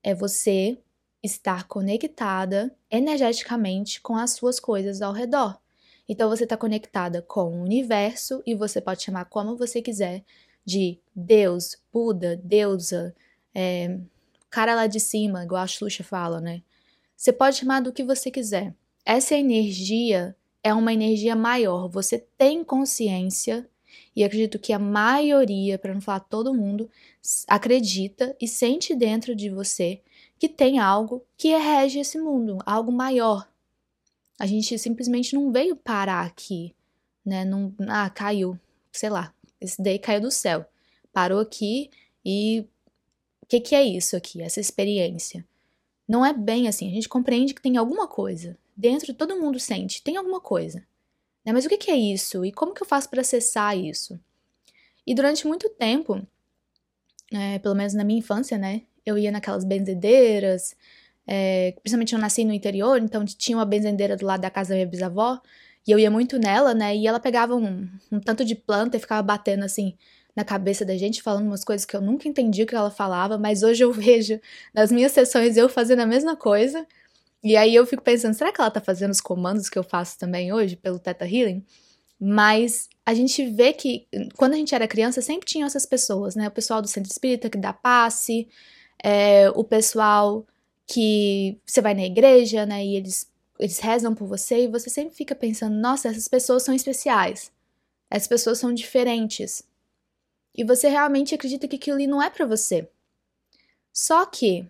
É 0.02 0.14
você 0.14 0.78
estar 1.24 1.66
conectada 1.66 2.76
energeticamente 2.90 4.00
com 4.00 4.14
as 4.14 4.32
suas 4.32 4.60
coisas 4.60 5.00
ao 5.00 5.12
redor. 5.12 5.58
Então 6.06 6.28
você 6.28 6.44
está 6.44 6.54
conectada 6.54 7.22
com 7.22 7.44
o 7.44 7.62
universo 7.62 8.42
e 8.46 8.54
você 8.54 8.78
pode 8.78 9.02
chamar 9.02 9.24
como 9.24 9.56
você 9.56 9.80
quiser 9.80 10.22
de 10.66 10.98
Deus, 11.16 11.78
Buda, 11.90 12.38
deusa, 12.44 13.14
é, 13.54 13.98
cara 14.50 14.74
lá 14.74 14.86
de 14.86 15.00
cima, 15.00 15.44
igual 15.44 15.62
a 15.62 15.66
Xuxa 15.66 16.04
fala, 16.04 16.40
né? 16.40 16.62
Você 17.16 17.32
pode 17.32 17.56
chamar 17.56 17.80
do 17.80 17.92
que 17.92 18.04
você 18.04 18.30
quiser. 18.30 18.74
Essa 19.04 19.34
energia 19.34 20.36
é 20.62 20.74
uma 20.74 20.92
energia 20.92 21.34
maior. 21.34 21.88
Você 21.88 22.18
tem 22.36 22.62
consciência, 22.62 23.68
e 24.14 24.24
acredito 24.24 24.58
que 24.58 24.72
a 24.72 24.78
maioria, 24.78 25.78
para 25.78 25.94
não 25.94 26.00
falar 26.00 26.20
todo 26.20 26.54
mundo, 26.54 26.90
acredita 27.48 28.36
e 28.40 28.46
sente 28.46 28.94
dentro 28.94 29.34
de 29.34 29.48
você 29.48 30.00
que 30.38 30.48
tem 30.48 30.78
algo 30.78 31.24
que 31.36 31.56
rege 31.56 32.00
esse 32.00 32.18
mundo, 32.18 32.58
algo 32.66 32.92
maior. 32.92 33.48
A 34.38 34.46
gente 34.46 34.78
simplesmente 34.78 35.34
não 35.34 35.52
veio 35.52 35.76
parar 35.76 36.26
aqui, 36.26 36.74
né? 37.24 37.44
Não, 37.44 37.74
ah, 37.88 38.10
caiu, 38.10 38.58
sei 38.92 39.10
lá, 39.10 39.32
esse 39.60 39.80
daí 39.82 39.98
caiu 39.98 40.20
do 40.20 40.30
céu. 40.30 40.66
Parou 41.12 41.40
aqui 41.40 41.90
e 42.24 42.66
o 43.42 43.46
que, 43.46 43.60
que 43.60 43.74
é 43.74 43.84
isso 43.84 44.16
aqui, 44.16 44.42
essa 44.42 44.60
experiência? 44.60 45.46
Não 46.06 46.24
é 46.24 46.32
bem 46.32 46.68
assim, 46.68 46.88
a 46.90 46.94
gente 46.94 47.08
compreende 47.08 47.54
que 47.54 47.62
tem 47.62 47.76
alguma 47.76 48.06
coisa. 48.06 48.58
Dentro 48.76 49.14
todo 49.14 49.38
mundo 49.40 49.58
sente, 49.60 50.02
tem 50.02 50.16
alguma 50.16 50.40
coisa. 50.40 50.84
Né? 51.44 51.52
Mas 51.52 51.64
o 51.64 51.68
que, 51.68 51.78
que 51.78 51.90
é 51.90 51.96
isso? 51.96 52.44
E 52.44 52.52
como 52.52 52.74
que 52.74 52.82
eu 52.82 52.86
faço 52.86 53.08
para 53.08 53.20
acessar 53.20 53.76
isso? 53.78 54.18
E 55.06 55.14
durante 55.14 55.46
muito 55.46 55.68
tempo, 55.68 56.26
é, 57.32 57.58
pelo 57.58 57.74
menos 57.74 57.94
na 57.94 58.04
minha 58.04 58.18
infância, 58.18 58.56
né? 58.56 58.82
Eu 59.04 59.18
ia 59.18 59.30
naquelas 59.30 59.64
benzedeiras, 59.64 60.74
é, 61.26 61.72
principalmente 61.82 62.14
eu 62.14 62.18
nasci 62.18 62.44
no 62.44 62.52
interior, 62.52 63.00
então 63.00 63.24
tinha 63.24 63.56
uma 63.56 63.64
benzendeira 63.64 64.16
do 64.16 64.26
lado 64.26 64.40
da 64.40 64.50
casa 64.50 64.70
da 64.70 64.74
minha 64.76 64.86
bisavó, 64.86 65.40
e 65.86 65.90
eu 65.90 65.98
ia 65.98 66.10
muito 66.10 66.38
nela, 66.38 66.72
né? 66.74 66.96
E 66.96 67.06
ela 67.06 67.20
pegava 67.20 67.54
um, 67.54 67.88
um 68.10 68.20
tanto 68.20 68.44
de 68.44 68.54
planta 68.54 68.96
e 68.96 69.00
ficava 69.00 69.22
batendo 69.22 69.64
assim 69.64 69.94
na 70.34 70.44
cabeça 70.44 70.84
da 70.84 70.96
gente, 70.96 71.22
falando 71.22 71.46
umas 71.46 71.64
coisas 71.64 71.84
que 71.84 71.94
eu 71.94 72.00
nunca 72.00 72.28
entendi 72.28 72.66
que 72.66 72.74
ela 72.74 72.90
falava, 72.90 73.38
mas 73.38 73.62
hoje 73.62 73.84
eu 73.84 73.92
vejo 73.92 74.40
nas 74.72 74.90
minhas 74.90 75.12
sessões 75.12 75.56
eu 75.56 75.68
fazendo 75.68 76.00
a 76.00 76.06
mesma 76.06 76.36
coisa. 76.36 76.86
E 77.42 77.56
aí 77.56 77.74
eu 77.74 77.86
fico 77.86 78.02
pensando, 78.02 78.34
será 78.34 78.50
que 78.50 78.60
ela 78.60 78.70
tá 78.70 78.80
fazendo 78.80 79.10
os 79.10 79.20
comandos 79.20 79.68
que 79.68 79.78
eu 79.78 79.84
faço 79.84 80.18
também 80.18 80.52
hoje 80.52 80.76
pelo 80.76 80.98
Theta 80.98 81.26
Healing? 81.26 81.62
Mas 82.18 82.88
a 83.04 83.12
gente 83.12 83.44
vê 83.46 83.72
que 83.72 84.06
quando 84.36 84.54
a 84.54 84.56
gente 84.56 84.74
era 84.74 84.88
criança 84.88 85.20
sempre 85.20 85.46
tinha 85.46 85.66
essas 85.66 85.84
pessoas, 85.84 86.34
né? 86.34 86.48
O 86.48 86.50
pessoal 86.50 86.80
do 86.80 86.88
centro 86.88 87.10
espírita 87.10 87.50
que 87.50 87.58
dá 87.58 87.72
passe, 87.72 88.48
é, 89.04 89.50
o 89.50 89.62
pessoal 89.62 90.46
que 90.86 91.60
você 91.66 91.82
vai 91.82 91.92
na 91.92 92.04
igreja, 92.04 92.64
né? 92.64 92.82
E 92.82 92.96
eles, 92.96 93.30
eles 93.58 93.78
rezam 93.78 94.14
por 94.14 94.26
você 94.26 94.64
e 94.64 94.66
você 94.66 94.88
sempre 94.88 95.14
fica 95.14 95.34
pensando, 95.34 95.76
nossa, 95.76 96.08
essas 96.08 96.26
pessoas 96.26 96.62
são 96.62 96.74
especiais. 96.74 97.52
Essas 98.10 98.28
pessoas 98.28 98.58
são 98.58 98.72
diferentes 98.72 99.62
e 100.56 100.64
você 100.64 100.88
realmente 100.88 101.34
acredita 101.34 101.68
que 101.68 101.76
aquilo 101.76 101.96
ali 101.96 102.06
não 102.06 102.22
é 102.22 102.30
para 102.30 102.46
você. 102.46 102.88
Só 103.92 104.24
que, 104.24 104.66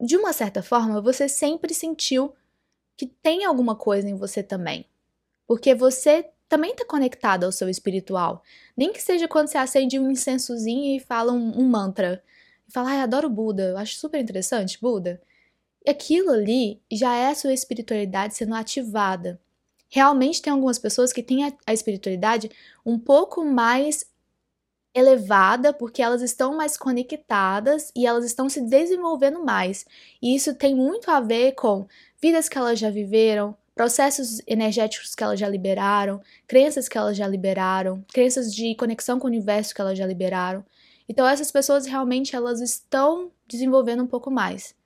de 0.00 0.16
uma 0.16 0.32
certa 0.32 0.62
forma, 0.62 1.00
você 1.00 1.28
sempre 1.28 1.72
sentiu 1.72 2.34
que 2.96 3.06
tem 3.06 3.44
alguma 3.44 3.76
coisa 3.76 4.08
em 4.08 4.16
você 4.16 4.42
também. 4.42 4.86
Porque 5.46 5.72
você 5.72 6.28
também 6.48 6.72
está 6.72 6.84
conectado 6.84 7.44
ao 7.44 7.52
seu 7.52 7.68
espiritual. 7.68 8.42
Nem 8.76 8.92
que 8.92 9.00
seja 9.00 9.28
quando 9.28 9.48
você 9.48 9.58
acende 9.58 10.00
um 10.00 10.10
incensozinho 10.10 10.96
e 10.96 11.00
fala 11.00 11.32
um, 11.32 11.60
um 11.60 11.68
mantra. 11.68 12.22
Fala, 12.70 12.90
ai, 12.90 13.00
adoro 13.00 13.28
Buda, 13.28 13.70
eu 13.70 13.78
acho 13.78 13.96
super 13.96 14.20
interessante, 14.20 14.78
Buda. 14.80 15.20
Aquilo 15.86 16.30
ali 16.30 16.80
já 16.90 17.16
é 17.16 17.28
a 17.30 17.34
sua 17.34 17.52
espiritualidade 17.52 18.36
sendo 18.36 18.54
ativada. 18.54 19.40
Realmente 19.88 20.40
tem 20.40 20.52
algumas 20.52 20.78
pessoas 20.78 21.12
que 21.12 21.22
têm 21.22 21.44
a, 21.44 21.52
a 21.66 21.72
espiritualidade 21.72 22.50
um 22.86 22.98
pouco 22.98 23.44
mais 23.44 24.06
elevada 24.94 25.72
porque 25.72 26.02
elas 26.02 26.22
estão 26.22 26.56
mais 26.56 26.76
conectadas 26.76 27.92
e 27.94 28.06
elas 28.06 28.24
estão 28.24 28.48
se 28.48 28.60
desenvolvendo 28.60 29.44
mais. 29.44 29.84
E 30.22 30.34
isso 30.34 30.54
tem 30.54 30.74
muito 30.74 31.10
a 31.10 31.20
ver 31.20 31.52
com 31.52 31.86
vidas 32.20 32.48
que 32.48 32.58
elas 32.58 32.78
já 32.78 32.90
viveram, 32.90 33.56
processos 33.74 34.40
energéticos 34.46 35.14
que 35.14 35.24
elas 35.24 35.40
já 35.40 35.48
liberaram, 35.48 36.20
crenças 36.46 36.88
que 36.88 36.98
elas 36.98 37.16
já 37.16 37.26
liberaram, 37.26 38.04
crenças 38.12 38.54
de 38.54 38.74
conexão 38.74 39.18
com 39.18 39.26
o 39.26 39.30
universo 39.30 39.74
que 39.74 39.80
elas 39.80 39.96
já 39.98 40.06
liberaram. 40.06 40.64
Então 41.10 41.26
essas 41.26 41.50
pessoas 41.50 41.86
realmente 41.86 42.36
elas 42.36 42.60
estão 42.60 43.32
desenvolvendo 43.44 44.00
um 44.00 44.06
pouco 44.06 44.30
mais. 44.30 44.76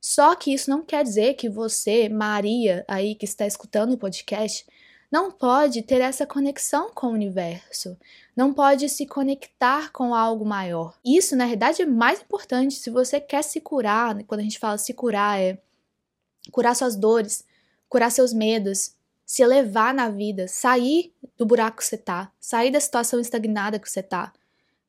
Só 0.00 0.34
que 0.34 0.50
isso 0.50 0.70
não 0.70 0.82
quer 0.82 1.04
dizer 1.04 1.34
que 1.34 1.46
você, 1.46 2.08
Maria, 2.08 2.86
aí 2.88 3.14
que 3.14 3.26
está 3.26 3.46
escutando 3.46 3.92
o 3.92 3.98
podcast, 3.98 4.66
não 5.12 5.30
pode 5.30 5.82
ter 5.82 6.00
essa 6.00 6.26
conexão 6.26 6.90
com 6.94 7.08
o 7.08 7.12
universo, 7.12 7.98
não 8.34 8.54
pode 8.54 8.88
se 8.88 9.04
conectar 9.04 9.92
com 9.92 10.14
algo 10.14 10.42
maior. 10.46 10.94
Isso, 11.04 11.36
na 11.36 11.46
verdade, 11.46 11.82
é 11.82 11.86
mais 11.86 12.22
importante 12.22 12.76
se 12.76 12.88
você 12.88 13.20
quer 13.20 13.44
se 13.44 13.60
curar. 13.60 14.24
Quando 14.24 14.40
a 14.40 14.42
gente 14.44 14.58
fala 14.58 14.78
se 14.78 14.94
curar, 14.94 15.38
é 15.38 15.58
curar 16.50 16.74
suas 16.74 16.96
dores, 16.96 17.44
curar 17.90 18.10
seus 18.10 18.32
medos, 18.32 18.94
se 19.26 19.42
elevar 19.42 19.92
na 19.92 20.08
vida, 20.08 20.48
sair 20.48 21.12
do 21.36 21.44
buraco 21.44 21.76
que 21.76 21.84
você 21.84 21.98
tá, 21.98 22.32
sair 22.40 22.70
da 22.70 22.80
situação 22.80 23.20
estagnada 23.20 23.78
que 23.78 23.90
você 23.90 24.02
tá, 24.02 24.32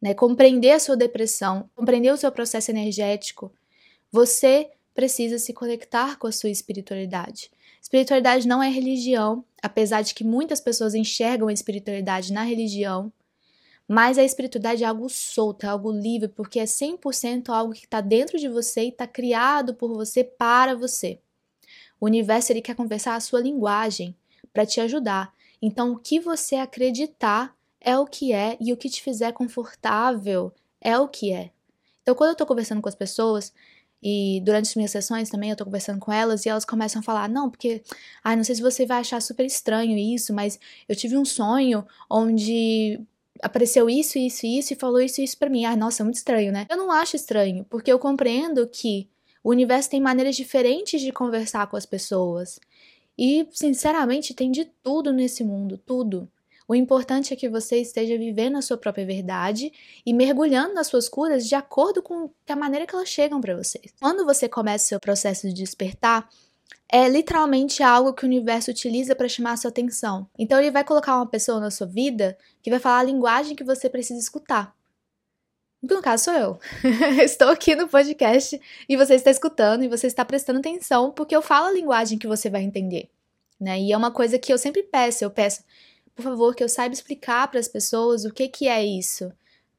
né? 0.01 0.13
Compreender 0.13 0.71
a 0.71 0.79
sua 0.79 0.95
depressão, 0.95 1.69
compreender 1.75 2.11
o 2.11 2.17
seu 2.17 2.31
processo 2.31 2.71
energético. 2.71 3.51
Você 4.11 4.69
precisa 4.93 5.37
se 5.37 5.53
conectar 5.53 6.17
com 6.17 6.27
a 6.27 6.31
sua 6.31 6.49
espiritualidade. 6.49 7.51
Espiritualidade 7.81 8.47
não 8.47 8.63
é 8.63 8.69
religião, 8.69 9.43
apesar 9.61 10.01
de 10.01 10.13
que 10.13 10.23
muitas 10.23 10.59
pessoas 10.59 10.95
enxergam 10.95 11.49
a 11.49 11.53
espiritualidade 11.53 12.33
na 12.33 12.43
religião, 12.43 13.11
mas 13.87 14.17
a 14.17 14.23
espiritualidade 14.23 14.83
é 14.83 14.87
algo 14.87 15.07
solto, 15.09 15.65
é 15.65 15.69
algo 15.69 15.91
livre, 15.91 16.27
porque 16.27 16.59
é 16.59 16.63
100% 16.63 17.49
algo 17.49 17.73
que 17.73 17.85
está 17.85 18.01
dentro 18.01 18.39
de 18.39 18.47
você 18.47 18.85
e 18.85 18.89
está 18.89 19.05
criado 19.05 19.75
por 19.75 19.93
você 19.93 20.23
para 20.23 20.73
você. 20.73 21.19
O 21.99 22.05
universo 22.05 22.51
ele 22.51 22.61
quer 22.61 22.75
conversar 22.75 23.15
a 23.15 23.19
sua 23.19 23.41
linguagem 23.41 24.15
para 24.51 24.65
te 24.65 24.81
ajudar. 24.81 25.31
Então, 25.61 25.91
o 25.91 25.99
que 25.99 26.19
você 26.19 26.55
acreditar 26.55 27.55
é 27.85 27.97
o 27.97 28.05
que 28.05 28.33
é 28.33 28.57
e 28.59 28.73
o 28.73 28.77
que 28.77 28.89
te 28.89 29.01
fizer 29.01 29.31
confortável 29.31 30.51
é 30.81 30.97
o 30.99 31.07
que 31.07 31.31
é. 31.31 31.51
Então, 32.01 32.15
quando 32.15 32.29
eu 32.29 32.33
estou 32.33 32.47
conversando 32.47 32.81
com 32.81 32.89
as 32.89 32.95
pessoas, 32.95 33.53
e 34.03 34.41
durante 34.43 34.69
as 34.69 34.75
minhas 34.75 34.91
sessões 34.91 35.29
também 35.29 35.49
eu 35.49 35.55
tô 35.55 35.65
conversando 35.65 35.99
com 35.99 36.11
elas 36.11 36.45
e 36.45 36.49
elas 36.49 36.65
começam 36.65 36.99
a 36.99 37.03
falar: 37.03 37.29
não, 37.29 37.49
porque, 37.49 37.81
ai, 38.23 38.35
não 38.35 38.43
sei 38.43 38.55
se 38.55 38.61
você 38.61 38.85
vai 38.85 38.99
achar 38.99 39.21
super 39.21 39.45
estranho 39.45 39.97
isso, 39.97 40.33
mas 40.33 40.59
eu 40.87 40.95
tive 40.95 41.17
um 41.17 41.25
sonho 41.25 41.85
onde 42.09 42.99
apareceu 43.41 43.89
isso, 43.89 44.17
isso, 44.17 44.45
isso 44.45 44.73
e 44.73 44.75
falou 44.75 45.01
isso, 45.01 45.21
isso 45.21 45.37
para 45.37 45.49
mim. 45.49 45.65
Ai, 45.65 45.75
nossa, 45.75 46.03
é 46.03 46.05
muito 46.05 46.17
estranho, 46.17 46.51
né? 46.51 46.65
Eu 46.69 46.77
não 46.77 46.91
acho 46.91 47.15
estranho, 47.15 47.65
porque 47.69 47.91
eu 47.91 47.99
compreendo 47.99 48.67
que 48.67 49.09
o 49.43 49.49
universo 49.51 49.89
tem 49.89 50.01
maneiras 50.01 50.35
diferentes 50.35 51.01
de 51.01 51.11
conversar 51.11 51.67
com 51.67 51.77
as 51.77 51.85
pessoas. 51.85 52.59
E, 53.17 53.47
sinceramente, 53.51 54.33
tem 54.33 54.51
de 54.51 54.65
tudo 54.83 55.13
nesse 55.13 55.43
mundo, 55.43 55.77
tudo. 55.77 56.29
O 56.67 56.73
importante 56.73 57.31
é 57.31 57.35
que 57.35 57.47
você 57.47 57.77
esteja 57.77 58.17
vivendo 58.17 58.57
a 58.57 58.61
sua 58.61 58.77
própria 58.77 59.05
verdade 59.05 59.71
e 60.05 60.13
mergulhando 60.13 60.73
nas 60.73 60.87
suas 60.87 61.07
curas 61.07 61.47
de 61.47 61.53
acordo 61.53 62.01
com 62.01 62.29
a 62.47 62.55
maneira 62.55 62.87
que 62.87 62.95
elas 62.95 63.09
chegam 63.09 63.39
para 63.39 63.55
vocês. 63.55 63.93
Quando 63.99 64.25
você 64.25 64.49
começa 64.49 64.85
o 64.85 64.87
seu 64.87 64.99
processo 64.99 65.47
de 65.47 65.53
despertar, 65.53 66.27
é 66.89 67.07
literalmente 67.07 67.83
algo 67.83 68.13
que 68.13 68.23
o 68.23 68.27
universo 68.27 68.71
utiliza 68.71 69.15
para 69.15 69.29
chamar 69.29 69.53
a 69.53 69.57
sua 69.57 69.69
atenção. 69.69 70.27
Então 70.37 70.59
ele 70.59 70.71
vai 70.71 70.83
colocar 70.83 71.15
uma 71.15 71.27
pessoa 71.27 71.59
na 71.59 71.69
sua 71.69 71.85
vida 71.85 72.37
que 72.63 72.69
vai 72.69 72.79
falar 72.79 72.99
a 72.99 73.03
linguagem 73.03 73.55
que 73.55 73.63
você 73.63 73.87
precisa 73.87 74.19
escutar. 74.19 74.75
No 75.81 76.01
caso 76.01 76.25
sou 76.25 76.33
eu. 76.33 76.59
Estou 77.23 77.49
aqui 77.49 77.75
no 77.75 77.87
podcast 77.87 78.59
e 78.89 78.97
você 78.97 79.15
está 79.15 79.29
escutando 79.29 79.83
e 79.83 79.87
você 79.87 80.07
está 80.07 80.25
prestando 80.25 80.59
atenção 80.59 81.11
porque 81.11 81.35
eu 81.35 81.43
falo 81.43 81.67
a 81.67 81.71
linguagem 81.71 82.17
que 82.17 82.27
você 82.27 82.49
vai 82.49 82.63
entender. 82.63 83.07
Né? 83.59 83.79
E 83.79 83.91
é 83.91 83.97
uma 83.97 84.11
coisa 84.11 84.39
que 84.39 84.51
eu 84.51 84.57
sempre 84.57 84.83
peço, 84.83 85.23
eu 85.23 85.29
peço, 85.29 85.63
por 86.15 86.23
favor, 86.23 86.55
que 86.55 86.63
eu 86.63 86.69
saiba 86.69 86.93
explicar 86.93 87.49
para 87.49 87.59
as 87.59 87.67
pessoas 87.67 88.23
o 88.23 88.31
que, 88.31 88.47
que 88.47 88.67
é 88.67 88.83
isso. 88.83 89.31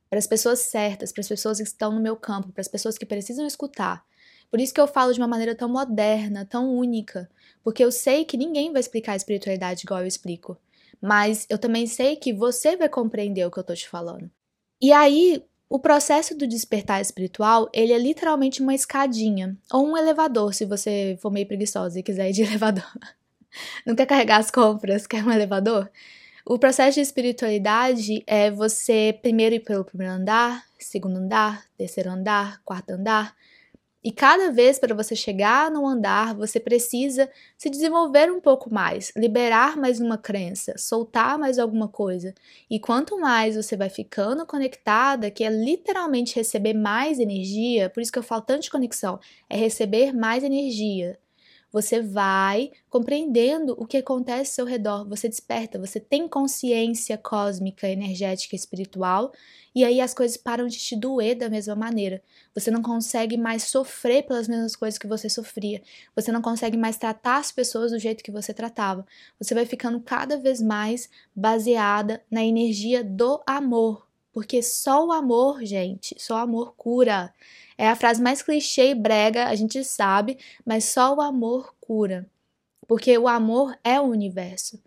Para 0.09 0.19
as 0.19 0.26
pessoas 0.26 0.61
certas, 0.61 1.11
para 1.11 1.23
as 1.23 1.28
pessoas 1.28 1.59
que 1.59 1.64
estão 1.64 1.93
no 1.93 2.00
meu 2.00 2.14
campo, 2.14 2.52
para 2.52 2.61
as 2.61 2.69
pessoas 2.69 2.99
que 2.99 3.07
precisam 3.07 3.47
escutar. 3.47 4.05
Por 4.51 4.61
isso 4.61 4.72
que 4.72 4.81
eu 4.81 4.87
falo 4.87 5.12
de 5.12 5.18
uma 5.18 5.27
maneira 5.27 5.55
tão 5.55 5.68
moderna, 5.68 6.44
tão 6.44 6.72
única, 6.72 7.29
porque 7.64 7.83
eu 7.83 7.90
sei 7.90 8.25
que 8.25 8.37
ninguém 8.37 8.70
vai 8.70 8.81
explicar 8.81 9.12
a 9.12 9.16
espiritualidade 9.16 9.83
igual 9.85 10.01
eu 10.01 10.07
explico. 10.07 10.57
Mas 11.01 11.46
eu 11.49 11.59
também 11.59 11.87
sei 11.87 12.16
que 12.16 12.33
você 12.33 12.77
vai 12.77 12.88
compreender 12.88 13.44
o 13.44 13.51
que 13.51 13.59
eu 13.59 13.64
tô 13.64 13.75
te 13.75 13.88
falando. 13.88 14.31
E 14.81 14.92
aí, 14.92 15.42
o 15.68 15.79
processo 15.79 16.37
do 16.37 16.46
despertar 16.46 17.01
espiritual, 17.01 17.68
ele 17.72 17.92
é 17.92 17.99
literalmente 17.99 18.62
uma 18.62 18.75
escadinha, 18.75 19.57
ou 19.72 19.87
um 19.87 19.96
elevador, 19.96 20.55
se 20.55 20.64
você 20.64 21.18
for 21.20 21.31
meio 21.31 21.46
preguiçosa 21.46 21.99
e 21.99 22.03
quiser 22.03 22.31
ir 22.31 22.33
de 22.33 22.42
elevador. 22.44 22.87
Não 23.85 23.96
quer 23.96 24.07
carregar 24.07 24.38
as 24.38 24.51
compras, 24.51 25.07
quer 25.07 25.25
um 25.25 25.33
elevador? 25.33 25.90
O 26.48 26.61
processo 26.61 26.94
de 26.94 27.00
espiritualidade 27.00 28.22
é 28.24 28.52
você 28.52 29.18
primeiro 29.20 29.56
ir 29.56 29.64
pelo 29.64 29.85
primeiro 29.85 30.12
andar, 30.12 30.64
segundo 30.78 31.16
andar, 31.16 31.64
terceiro 31.76 32.09
andar, 32.09 32.62
quarto 32.64 32.90
andar. 32.90 33.35
E 34.02 34.12
cada 34.12 34.52
vez 34.52 34.78
para 34.78 34.94
você 34.94 35.16
chegar 35.16 35.72
no 35.72 35.85
andar, 35.85 36.37
você 36.37 36.61
precisa 36.61 37.28
se 37.59 37.68
desenvolver 37.68 38.30
um 38.30 38.40
pouco 38.40 38.72
mais, 38.72 39.12
liberar 39.16 39.76
mais 39.76 39.98
uma 39.98 40.16
crença, 40.16 40.78
soltar 40.78 41.37
mais 41.37 41.59
alguma 41.59 41.88
coisa. 41.88 42.32
E 42.70 42.78
quanto 42.78 43.18
mais 43.18 43.56
você 43.56 43.76
vai 43.76 43.90
ficando 43.90 44.46
conectada, 44.46 45.32
que 45.32 45.42
é 45.42 45.50
literalmente 45.50 46.37
receber 46.37 46.74
mais 46.74 47.18
energia, 47.18 47.90
por 47.90 48.00
isso 48.00 48.12
que 48.12 48.20
eu 48.20 48.22
falo 48.22 48.42
tanto 48.42 48.62
de 48.62 48.70
conexão, 48.70 49.18
é 49.50 49.56
receber 49.56 50.12
mais 50.12 50.44
energia 50.44 51.18
você 51.76 52.00
vai 52.00 52.70
compreendendo 52.88 53.76
o 53.78 53.86
que 53.86 53.98
acontece 53.98 54.50
ao 54.52 54.54
seu 54.54 54.64
redor, 54.64 55.06
você 55.06 55.28
desperta, 55.28 55.78
você 55.78 56.00
tem 56.00 56.26
consciência 56.26 57.18
cósmica, 57.18 57.86
energética, 57.86 58.56
espiritual, 58.56 59.30
e 59.74 59.84
aí 59.84 60.00
as 60.00 60.14
coisas 60.14 60.38
param 60.38 60.66
de 60.68 60.78
te 60.78 60.96
doer 60.96 61.36
da 61.36 61.50
mesma 61.50 61.76
maneira. 61.76 62.22
Você 62.54 62.70
não 62.70 62.80
consegue 62.80 63.36
mais 63.36 63.64
sofrer 63.64 64.22
pelas 64.22 64.48
mesmas 64.48 64.74
coisas 64.74 64.96
que 64.96 65.06
você 65.06 65.28
sofria. 65.28 65.82
Você 66.14 66.32
não 66.32 66.40
consegue 66.40 66.78
mais 66.78 66.96
tratar 66.96 67.36
as 67.36 67.52
pessoas 67.52 67.92
do 67.92 67.98
jeito 67.98 68.24
que 68.24 68.32
você 68.32 68.54
tratava. 68.54 69.06
Você 69.38 69.54
vai 69.54 69.66
ficando 69.66 70.00
cada 70.00 70.38
vez 70.38 70.62
mais 70.62 71.10
baseada 71.34 72.22
na 72.30 72.42
energia 72.42 73.04
do 73.04 73.42
amor, 73.46 74.06
porque 74.37 74.62
só 74.62 75.07
o 75.07 75.12
amor, 75.12 75.64
gente, 75.64 76.14
só 76.18 76.35
o 76.35 76.40
amor 76.40 76.75
cura. 76.77 77.33
É 77.79 77.88
a 77.88 77.96
frase 77.96 78.20
mais 78.20 78.42
clichê 78.42 78.90
e 78.90 78.94
brega, 78.94 79.46
a 79.46 79.55
gente 79.55 79.83
sabe, 79.83 80.37
mas 80.62 80.85
só 80.85 81.14
o 81.14 81.22
amor 81.22 81.75
cura. 81.81 82.27
Porque 82.87 83.16
o 83.16 83.29
amor 83.29 83.75
é 83.83 83.99
o 83.99 84.05
universo. 84.05 84.79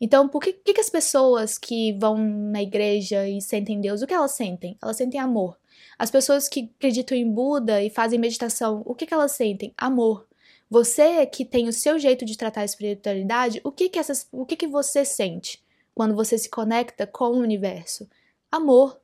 Então, 0.00 0.28
por 0.28 0.42
que, 0.42 0.54
que, 0.54 0.80
as 0.80 0.90
pessoas 0.90 1.56
que 1.56 1.92
vão 1.92 2.18
na 2.18 2.60
igreja 2.60 3.28
e 3.28 3.40
sentem 3.40 3.80
Deus, 3.80 4.02
o 4.02 4.08
que 4.08 4.12
elas 4.12 4.32
sentem? 4.32 4.76
Elas 4.82 4.96
sentem 4.96 5.20
amor. 5.20 5.56
As 5.96 6.10
pessoas 6.10 6.48
que 6.48 6.72
acreditam 6.76 7.16
em 7.16 7.30
Buda 7.30 7.80
e 7.80 7.88
fazem 7.88 8.18
meditação, 8.18 8.82
o 8.84 8.92
que, 8.92 9.06
que 9.06 9.14
elas 9.14 9.30
sentem? 9.30 9.72
Amor. 9.78 10.26
Você 10.68 11.24
que 11.26 11.44
tem 11.44 11.68
o 11.68 11.72
seu 11.72 11.96
jeito 11.96 12.24
de 12.24 12.36
tratar 12.36 12.62
a 12.62 12.64
espiritualidade, 12.64 13.60
o 13.62 13.70
que 13.70 13.88
que, 13.88 14.00
essas, 14.00 14.26
o 14.32 14.44
que 14.44 14.56
que 14.56 14.66
você 14.66 15.04
sente 15.04 15.62
quando 15.94 16.16
você 16.16 16.36
se 16.36 16.50
conecta 16.50 17.06
com 17.06 17.26
o 17.26 17.38
universo? 17.38 18.08
Amor. 18.56 18.98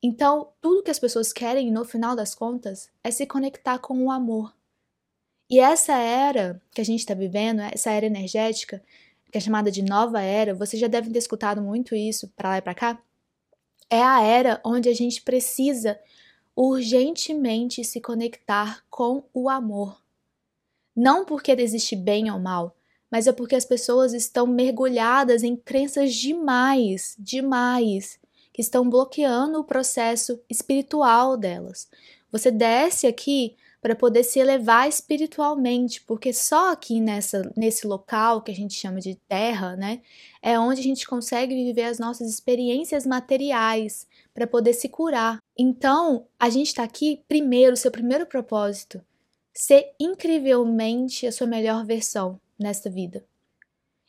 Então, 0.00 0.52
tudo 0.60 0.84
que 0.84 0.92
as 0.92 0.98
pessoas 1.00 1.32
querem, 1.32 1.72
no 1.72 1.84
final 1.84 2.14
das 2.14 2.36
contas, 2.36 2.88
é 3.02 3.10
se 3.10 3.26
conectar 3.26 3.80
com 3.80 4.04
o 4.04 4.12
amor. 4.12 4.54
E 5.50 5.58
essa 5.58 5.92
era 5.94 6.62
que 6.70 6.80
a 6.80 6.84
gente 6.84 7.00
está 7.00 7.12
vivendo, 7.12 7.62
essa 7.62 7.90
era 7.90 8.06
energética, 8.06 8.80
que 9.28 9.36
é 9.36 9.40
chamada 9.40 9.72
de 9.72 9.82
nova 9.82 10.22
era, 10.22 10.54
vocês 10.54 10.80
já 10.80 10.86
devem 10.86 11.10
ter 11.10 11.18
escutado 11.18 11.60
muito 11.60 11.96
isso 11.96 12.28
para 12.36 12.50
lá 12.50 12.58
e 12.58 12.62
para 12.62 12.76
cá, 12.76 13.02
é 13.90 14.00
a 14.00 14.22
era 14.22 14.60
onde 14.64 14.88
a 14.88 14.94
gente 14.94 15.20
precisa 15.20 15.98
urgentemente 16.54 17.82
se 17.82 18.00
conectar 18.00 18.84
com 18.88 19.24
o 19.34 19.48
amor. 19.48 20.00
Não 20.94 21.24
porque 21.24 21.50
existe 21.50 21.96
bem 21.96 22.30
ou 22.30 22.38
mal, 22.38 22.76
mas 23.10 23.26
é 23.26 23.32
porque 23.32 23.56
as 23.56 23.64
pessoas 23.64 24.12
estão 24.12 24.46
mergulhadas 24.46 25.42
em 25.42 25.56
crenças 25.56 26.14
demais, 26.14 27.16
demais, 27.18 28.19
que 28.52 28.60
estão 28.60 28.88
bloqueando 28.88 29.58
o 29.58 29.64
processo 29.64 30.40
espiritual 30.48 31.36
delas. 31.36 31.88
Você 32.30 32.50
desce 32.50 33.06
aqui 33.06 33.56
para 33.80 33.96
poder 33.96 34.22
se 34.24 34.38
elevar 34.38 34.88
espiritualmente, 34.88 36.02
porque 36.02 36.32
só 36.32 36.72
aqui 36.72 37.00
nessa, 37.00 37.50
nesse 37.56 37.86
local 37.86 38.42
que 38.42 38.50
a 38.50 38.54
gente 38.54 38.74
chama 38.74 39.00
de 39.00 39.14
terra, 39.26 39.74
né, 39.74 40.02
é 40.42 40.58
onde 40.58 40.80
a 40.80 40.84
gente 40.84 41.06
consegue 41.06 41.54
viver 41.54 41.84
as 41.84 41.98
nossas 41.98 42.28
experiências 42.28 43.06
materiais 43.06 44.06
para 44.34 44.46
poder 44.46 44.74
se 44.74 44.88
curar. 44.88 45.38
Então, 45.58 46.26
a 46.38 46.50
gente 46.50 46.68
está 46.68 46.82
aqui, 46.82 47.22
primeiro, 47.26 47.76
seu 47.76 47.90
primeiro 47.90 48.26
propósito, 48.26 49.02
ser 49.54 49.92
incrivelmente 49.98 51.26
a 51.26 51.32
sua 51.32 51.46
melhor 51.46 51.84
versão 51.84 52.38
nesta 52.58 52.90
vida. 52.90 53.24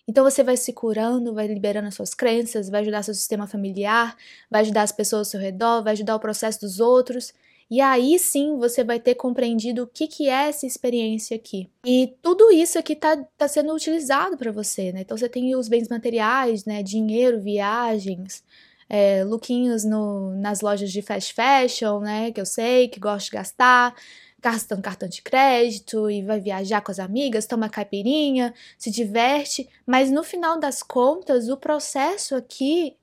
Então 0.08 0.24
você 0.24 0.44
vai 0.44 0.58
se 0.58 0.74
curando, 0.74 1.34
vai 1.34 1.48
liberando 1.48 1.88
as 1.88 1.96
suas 1.96 2.14
crenças, 2.14 2.70
vai 2.70 2.82
ajudar 2.82 3.04
seu 3.04 3.14
sistema 3.14 3.48
familiar, 3.48 4.16
vai 4.50 4.62
ajudar 4.62 4.84
as 4.84 4.92
pessoas 4.92 5.28
ao 5.28 5.32
seu 5.32 5.40
redor, 5.40 5.84
vai 5.84 5.94
ajudar 5.94 6.16
o 6.16 6.20
processo 6.20 6.62
dos 6.62 6.80
outros. 6.80 7.34
E 7.70 7.80
aí 7.80 8.20
sim 8.20 8.58
você 8.58 8.84
vai 8.84 9.00
ter 9.00 9.16
compreendido 9.16 9.84
o 9.84 9.88
que, 9.88 10.06
que 10.06 10.28
é 10.28 10.50
essa 10.50 10.66
experiência 10.66 11.38
aqui. 11.38 11.70
E 11.86 12.14
tudo 12.22 12.52
isso 12.52 12.78
aqui 12.78 12.92
está 12.92 13.16
tá 13.38 13.48
sendo 13.48 13.74
utilizado 13.74 14.36
para 14.36 14.52
você, 14.52 14.92
né? 14.92 15.02
Então 15.02 15.18
você 15.18 15.30
tem 15.30 15.56
os 15.56 15.70
bens 15.70 15.88
materiais, 15.88 16.66
né? 16.66 16.84
Dinheiro, 16.84 17.40
viagens, 17.40 18.44
é, 18.90 19.24
lookinhos 19.24 19.86
no, 19.86 20.36
nas 20.36 20.60
lojas 20.60 20.92
de 20.92 21.02
fast 21.02 21.34
fashion, 21.34 22.02
né? 22.02 22.32
Que 22.34 22.42
eu 22.42 22.46
sei, 22.46 22.90
que 22.90 23.00
gosto 23.00 23.28
de 23.28 23.38
gastar, 23.38 23.96
gastando 24.42 24.82
cartão 24.82 25.08
de 25.08 25.22
crédito 25.22 26.10
e 26.10 26.24
vai 26.24 26.40
viajar 26.40 26.82
com 26.82 26.92
as 26.92 27.00
amigas, 27.00 27.46
toma 27.46 27.70
caipirinha, 27.70 28.54
se 28.78 28.90
diverte, 28.90 29.70
mas 29.86 30.10
no 30.10 30.24
final 30.24 30.60
das 30.60 30.82
contas, 30.82 31.48
o 31.48 31.58
processo 31.58 32.36
aqui 32.36 32.98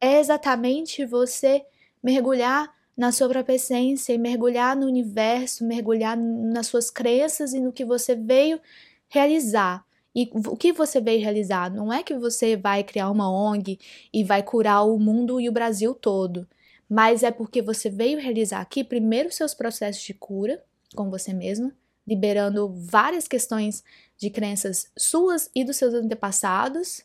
é 0.00 0.18
exatamente 0.18 1.04
você 1.04 1.64
mergulhar 2.02 2.74
na 2.96 3.12
sua 3.12 3.28
própria 3.28 3.54
essência 3.54 4.12
e 4.12 4.18
mergulhar 4.18 4.76
no 4.76 4.86
universo, 4.86 5.64
mergulhar 5.64 6.16
nas 6.16 6.66
suas 6.66 6.90
crenças 6.90 7.54
e 7.54 7.60
no 7.60 7.72
que 7.72 7.84
você 7.84 8.14
veio 8.14 8.60
realizar. 9.08 9.84
E 10.14 10.28
o 10.34 10.56
que 10.56 10.72
você 10.72 11.00
veio 11.00 11.22
realizar? 11.22 11.70
Não 11.70 11.92
é 11.92 12.02
que 12.02 12.14
você 12.14 12.56
vai 12.56 12.82
criar 12.82 13.10
uma 13.10 13.30
ONG 13.30 13.78
e 14.12 14.24
vai 14.24 14.42
curar 14.42 14.82
o 14.82 14.98
mundo 14.98 15.40
e 15.40 15.48
o 15.48 15.52
Brasil 15.52 15.94
todo, 15.94 16.48
mas 16.88 17.22
é 17.22 17.30
porque 17.30 17.62
você 17.62 17.88
veio 17.88 18.18
realizar 18.18 18.60
aqui 18.60 18.82
primeiro 18.82 19.30
seus 19.30 19.54
processos 19.54 20.02
de 20.02 20.12
cura 20.12 20.60
com 20.94 21.10
você 21.10 21.32
mesma, 21.32 21.72
liberando 22.06 22.68
várias 22.68 23.28
questões 23.28 23.84
de 24.16 24.30
crenças 24.30 24.90
suas 24.96 25.50
e 25.54 25.64
dos 25.64 25.76
seus 25.76 25.94
antepassados, 25.94 27.04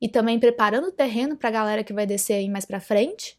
e 0.00 0.08
também 0.08 0.38
preparando 0.38 0.88
o 0.88 0.92
terreno 0.92 1.36
para 1.36 1.48
a 1.50 1.52
galera 1.52 1.84
que 1.84 1.92
vai 1.92 2.06
descer 2.06 2.34
aí 2.34 2.48
mais 2.48 2.64
para 2.64 2.80
frente. 2.80 3.36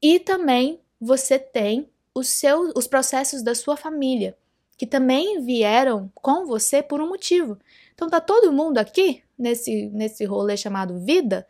E 0.00 0.18
também 0.18 0.80
você 1.00 1.38
tem 1.38 1.88
os 2.14 2.28
seus 2.28 2.72
os 2.74 2.86
processos 2.86 3.42
da 3.42 3.54
sua 3.54 3.76
família, 3.76 4.36
que 4.76 4.86
também 4.86 5.40
vieram 5.42 6.10
com 6.14 6.46
você 6.46 6.82
por 6.82 7.00
um 7.00 7.08
motivo. 7.08 7.58
Então 7.94 8.08
tá 8.08 8.20
todo 8.20 8.52
mundo 8.52 8.78
aqui 8.78 9.22
nesse 9.38 9.88
nesse 9.90 10.24
rolê 10.24 10.56
chamado 10.56 10.98
vida 10.98 11.46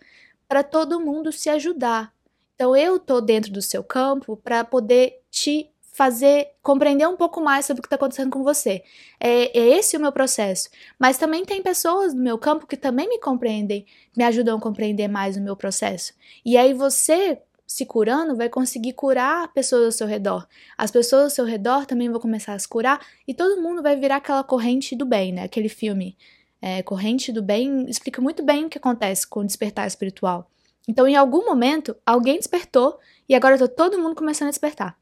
para 0.48 0.62
todo 0.62 1.00
mundo 1.00 1.32
se 1.32 1.48
ajudar. 1.48 2.12
Então 2.54 2.76
eu 2.76 2.98
tô 2.98 3.20
dentro 3.20 3.52
do 3.52 3.62
seu 3.62 3.82
campo 3.82 4.36
para 4.36 4.64
poder 4.64 5.22
te 5.30 5.71
fazer 5.92 6.48
compreender 6.62 7.06
um 7.06 7.16
pouco 7.16 7.40
mais 7.40 7.66
sobre 7.66 7.80
o 7.80 7.82
que 7.82 7.86
está 7.86 7.96
acontecendo 7.96 8.30
com 8.30 8.42
você. 8.42 8.82
É, 9.20 9.56
é, 9.56 9.78
esse 9.78 9.96
o 9.96 10.00
meu 10.00 10.10
processo. 10.10 10.68
Mas 10.98 11.18
também 11.18 11.44
tem 11.44 11.62
pessoas 11.62 12.14
no 12.14 12.22
meu 12.22 12.38
campo 12.38 12.66
que 12.66 12.76
também 12.76 13.08
me 13.08 13.20
compreendem, 13.20 13.86
me 14.16 14.24
ajudam 14.24 14.56
a 14.56 14.60
compreender 14.60 15.06
mais 15.06 15.36
o 15.36 15.40
meu 15.40 15.54
processo. 15.54 16.14
E 16.44 16.56
aí 16.56 16.72
você 16.72 17.38
se 17.66 17.86
curando 17.86 18.36
vai 18.36 18.48
conseguir 18.48 18.94
curar 18.94 19.52
pessoas 19.52 19.84
ao 19.84 19.92
seu 19.92 20.06
redor. 20.06 20.46
As 20.76 20.90
pessoas 20.90 21.24
ao 21.24 21.30
seu 21.30 21.44
redor 21.44 21.86
também 21.86 22.10
vão 22.10 22.20
começar 22.20 22.54
a 22.54 22.58
se 22.58 22.68
curar 22.68 23.00
e 23.28 23.34
todo 23.34 23.62
mundo 23.62 23.82
vai 23.82 23.96
virar 23.96 24.16
aquela 24.16 24.42
corrente 24.42 24.96
do 24.96 25.06
bem, 25.06 25.32
né? 25.32 25.44
Aquele 25.44 25.68
filme 25.68 26.16
é, 26.60 26.82
Corrente 26.82 27.32
do 27.32 27.42
Bem 27.42 27.86
explica 27.88 28.22
muito 28.22 28.42
bem 28.42 28.66
o 28.66 28.68
que 28.68 28.78
acontece 28.78 29.26
com 29.26 29.40
o 29.40 29.44
despertar 29.44 29.86
espiritual. 29.86 30.48
Então, 30.86 31.06
em 31.06 31.16
algum 31.16 31.44
momento, 31.44 31.96
alguém 32.04 32.36
despertou 32.36 32.98
e 33.28 33.34
agora 33.34 33.54
está 33.54 33.68
todo 33.68 33.98
mundo 33.98 34.14
começando 34.14 34.48
a 34.48 34.50
despertar. 34.50 35.01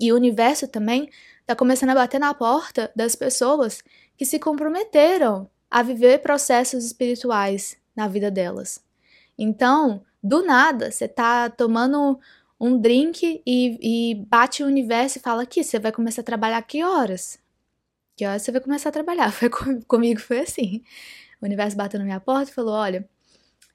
E 0.00 0.12
o 0.12 0.16
universo 0.16 0.68
também 0.68 1.08
está 1.40 1.54
começando 1.54 1.90
a 1.90 1.94
bater 1.94 2.18
na 2.18 2.34
porta 2.34 2.90
das 2.94 3.14
pessoas 3.14 3.82
que 4.16 4.24
se 4.24 4.38
comprometeram 4.38 5.48
a 5.70 5.82
viver 5.82 6.20
processos 6.20 6.84
espirituais 6.84 7.76
na 7.94 8.08
vida 8.08 8.30
delas. 8.30 8.82
Então, 9.38 10.02
do 10.22 10.44
nada, 10.44 10.90
você 10.90 11.06
tá 11.08 11.50
tomando 11.50 12.18
um 12.60 12.78
drink 12.78 13.42
e, 13.44 14.12
e 14.12 14.14
bate 14.26 14.62
o 14.62 14.66
universo 14.66 15.18
e 15.18 15.20
fala 15.20 15.42
aqui, 15.42 15.62
você 15.62 15.78
vai 15.78 15.92
começar 15.92 16.22
a 16.22 16.24
trabalhar 16.24 16.62
que 16.62 16.82
horas? 16.82 17.38
Que 18.16 18.24
horas 18.24 18.42
você 18.42 18.52
vai 18.52 18.60
começar 18.60 18.88
a 18.90 18.92
trabalhar? 18.92 19.30
Foi 19.32 19.50
com, 19.50 19.82
comigo 19.82 20.20
foi 20.20 20.40
assim. 20.40 20.82
O 21.42 21.46
universo 21.46 21.76
bateu 21.76 21.98
na 21.98 22.04
minha 22.04 22.20
porta 22.20 22.50
e 22.50 22.54
falou: 22.54 22.74
olha, 22.74 23.08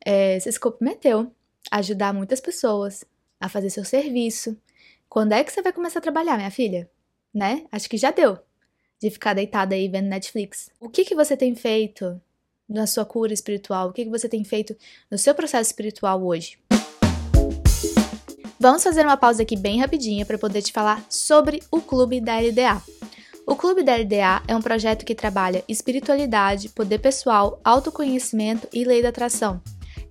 é, 0.03 0.39
você 0.39 0.51
se 0.51 0.59
comprometeu 0.59 1.31
a 1.69 1.77
ajudar 1.79 2.13
muitas 2.13 2.39
pessoas 2.39 3.03
a 3.39 3.49
fazer 3.49 3.69
seu 3.69 3.83
serviço, 3.83 4.57
quando 5.09 5.31
é 5.31 5.43
que 5.43 5.51
você 5.51 5.63
vai 5.63 5.73
começar 5.73 5.97
a 5.97 6.03
trabalhar, 6.03 6.37
minha 6.37 6.51
filha? 6.51 6.87
Né? 7.33 7.65
Acho 7.71 7.89
que 7.89 7.97
já 7.97 8.11
deu 8.11 8.37
de 9.01 9.09
ficar 9.09 9.33
deitada 9.33 9.73
aí 9.73 9.87
vendo 9.87 10.07
Netflix. 10.07 10.69
O 10.79 10.87
que 10.87 11.03
que 11.03 11.15
você 11.15 11.35
tem 11.35 11.55
feito 11.55 12.21
na 12.67 12.85
sua 12.85 13.05
cura 13.05 13.33
espiritual? 13.33 13.89
O 13.89 13.93
que 13.93 14.03
que 14.03 14.09
você 14.09 14.29
tem 14.29 14.43
feito 14.43 14.75
no 15.09 15.17
seu 15.17 15.33
processo 15.33 15.71
espiritual 15.71 16.23
hoje? 16.23 16.59
Vamos 18.59 18.83
fazer 18.83 19.03
uma 19.03 19.17
pausa 19.17 19.41
aqui 19.41 19.55
bem 19.55 19.79
rapidinha 19.79 20.25
para 20.25 20.37
poder 20.37 20.61
te 20.61 20.71
falar 20.71 21.03
sobre 21.09 21.63
o 21.71 21.81
Clube 21.81 22.21
da 22.21 22.37
LDA. 22.39 22.79
O 23.47 23.55
Clube 23.55 23.81
da 23.81 23.95
LDA 23.95 24.43
é 24.47 24.55
um 24.55 24.61
projeto 24.61 25.05
que 25.05 25.15
trabalha 25.15 25.63
espiritualidade, 25.67 26.69
poder 26.69 26.99
pessoal, 26.99 27.59
autoconhecimento 27.63 28.67
e 28.71 28.83
lei 28.83 29.01
da 29.01 29.09
atração. 29.09 29.59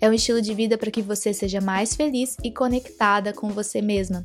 É 0.01 0.09
um 0.09 0.13
estilo 0.13 0.41
de 0.41 0.55
vida 0.55 0.79
para 0.79 0.91
que 0.91 1.03
você 1.03 1.33
seja 1.33 1.61
mais 1.61 1.95
feliz 1.95 2.37
e 2.43 2.51
conectada 2.51 3.33
com 3.33 3.51
você 3.51 3.83
mesma. 3.83 4.25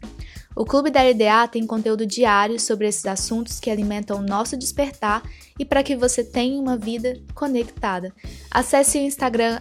O 0.55 0.65
Clube 0.65 0.91
da 0.91 1.01
LDA 1.01 1.47
tem 1.47 1.65
conteúdo 1.65 2.05
diário 2.05 2.59
sobre 2.59 2.87
esses 2.87 3.05
assuntos 3.07 3.59
que 3.59 3.71
alimentam 3.71 4.19
o 4.19 4.21
nosso 4.21 4.55
despertar 4.55 5.23
e 5.57 5.65
para 5.65 5.81
que 5.81 5.95
você 5.95 6.23
tenha 6.23 6.61
uma 6.61 6.77
vida 6.77 7.19
conectada. 7.33 8.13
Acesse 8.51 8.99
o 8.99 9.01
Instagram 9.01 9.59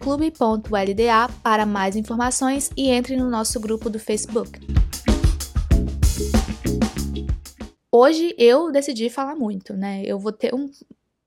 clube.lda 0.00 1.28
para 1.44 1.64
mais 1.64 1.94
informações 1.94 2.70
e 2.76 2.88
entre 2.88 3.14
no 3.14 3.30
nosso 3.30 3.60
grupo 3.60 3.88
do 3.88 4.00
Facebook. 4.00 4.58
Hoje 7.90 8.34
eu 8.36 8.72
decidi 8.72 9.08
falar 9.08 9.36
muito, 9.36 9.74
né? 9.74 10.02
Eu 10.04 10.18
vou 10.18 10.32
ter 10.32 10.52
um. 10.52 10.68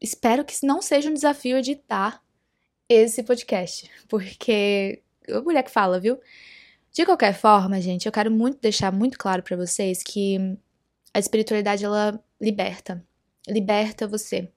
Espero 0.01 0.43
que 0.43 0.55
não 0.65 0.81
seja 0.81 1.09
um 1.09 1.13
desafio 1.13 1.57
editar 1.57 2.21
esse 2.89 3.23
podcast, 3.23 3.89
porque. 4.09 5.01
A 5.29 5.41
mulher 5.41 5.63
que 5.63 5.71
fala, 5.71 5.99
viu? 5.99 6.19
De 6.95 7.05
qualquer 7.05 7.33
forma, 7.33 7.81
gente, 7.81 8.05
eu 8.05 8.11
quero 8.11 8.31
muito 8.31 8.57
deixar 8.61 8.89
muito 8.89 9.17
claro 9.17 9.43
para 9.43 9.57
vocês 9.57 10.01
que 10.01 10.37
a 11.13 11.19
espiritualidade 11.19 11.83
ela 11.83 12.17
liberta, 12.39 13.05
liberta 13.49 14.07
você. 14.07 14.49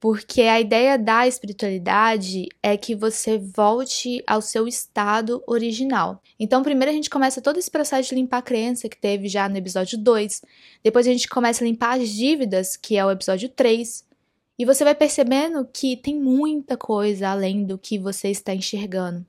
Porque 0.00 0.40
a 0.40 0.58
ideia 0.58 0.96
da 0.96 1.28
espiritualidade 1.28 2.48
é 2.62 2.74
que 2.74 2.94
você 2.94 3.36
volte 3.36 4.24
ao 4.26 4.40
seu 4.40 4.66
estado 4.66 5.44
original. 5.46 6.22
Então, 6.38 6.62
primeiro 6.62 6.90
a 6.90 6.94
gente 6.94 7.10
começa 7.10 7.42
todo 7.42 7.58
esse 7.58 7.70
processo 7.70 8.08
de 8.08 8.14
limpar 8.14 8.38
a 8.38 8.42
crença 8.42 8.88
que 8.88 8.96
teve 8.96 9.28
já 9.28 9.46
no 9.46 9.58
episódio 9.58 9.98
2. 9.98 10.40
Depois 10.82 11.06
a 11.06 11.10
gente 11.12 11.28
começa 11.28 11.62
a 11.62 11.66
limpar 11.66 12.00
as 12.00 12.08
dívidas, 12.08 12.78
que 12.78 12.96
é 12.96 13.04
o 13.04 13.10
episódio 13.10 13.50
3. 13.50 14.06
E 14.58 14.64
você 14.64 14.84
vai 14.84 14.94
percebendo 14.94 15.68
que 15.70 15.98
tem 15.98 16.18
muita 16.18 16.78
coisa 16.78 17.28
além 17.28 17.62
do 17.62 17.76
que 17.76 17.98
você 17.98 18.30
está 18.30 18.54
enxergando. 18.54 19.26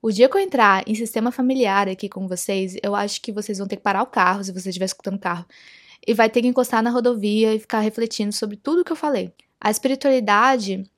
O 0.00 0.12
dia 0.12 0.28
que 0.28 0.36
eu 0.36 0.40
entrar 0.40 0.84
em 0.86 0.94
sistema 0.94 1.32
familiar 1.32 1.88
aqui 1.88 2.08
com 2.08 2.28
vocês, 2.28 2.76
eu 2.82 2.94
acho 2.94 3.20
que 3.20 3.32
vocês 3.32 3.58
vão 3.58 3.66
ter 3.66 3.76
que 3.76 3.82
parar 3.82 4.02
o 4.02 4.06
carro, 4.06 4.44
se 4.44 4.52
você 4.52 4.68
estiver 4.68 4.84
escutando 4.84 5.16
o 5.16 5.20
carro, 5.20 5.44
e 6.06 6.14
vai 6.14 6.30
ter 6.30 6.40
que 6.40 6.48
encostar 6.48 6.82
na 6.82 6.90
rodovia 6.90 7.52
e 7.54 7.58
ficar 7.58 7.80
refletindo 7.80 8.32
sobre 8.32 8.56
tudo 8.56 8.84
que 8.84 8.92
eu 8.92 8.96
falei. 8.96 9.32
A 9.60 9.70
espiritualidade, 9.70 10.88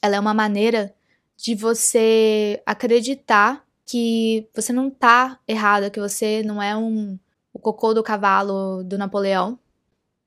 ela 0.00 0.16
é 0.16 0.20
uma 0.20 0.32
maneira 0.32 0.94
de 1.36 1.54
você 1.54 2.62
acreditar 2.64 3.66
que 3.84 4.48
você 4.54 4.72
não 4.72 4.88
tá 4.90 5.38
errada, 5.46 5.90
que 5.90 6.00
você 6.00 6.42
não 6.42 6.62
é 6.62 6.74
um 6.76 7.18
o 7.52 7.58
cocô 7.58 7.92
do 7.92 8.02
cavalo 8.02 8.82
do 8.82 8.96
Napoleão, 8.96 9.58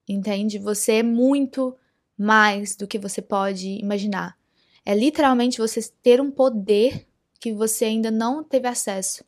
entende? 0.07 0.59
Você 0.59 0.97
é 0.97 1.03
muito 1.03 1.75
mais 2.15 2.75
do 2.75 2.85
que 2.85 2.99
você 2.99 3.19
pode 3.19 3.79
imaginar. 3.81 4.37
É 4.85 4.93
literalmente 4.93 5.57
você 5.57 5.81
ter 6.03 6.21
um 6.21 6.29
poder 6.29 7.07
que 7.45 7.53
você 7.53 7.85
ainda 7.85 8.09
não 8.09 8.43
teve 8.43 8.67
acesso 8.67 9.23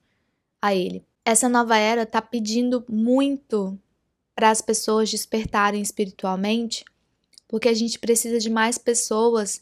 a 0.60 0.74
ele. 0.74 1.06
Essa 1.24 1.48
nova 1.48 1.78
era 1.78 2.02
está 2.02 2.20
pedindo 2.20 2.84
muito 2.90 3.78
para 4.34 4.50
as 4.50 4.60
pessoas 4.60 5.12
despertarem 5.12 5.84
espiritualmente, 5.84 6.84
porque 7.48 7.70
a 7.70 7.76
gente 7.76 8.00
precisa 8.00 8.40
de 8.40 8.50
mais 8.50 8.76
pessoas 8.80 9.62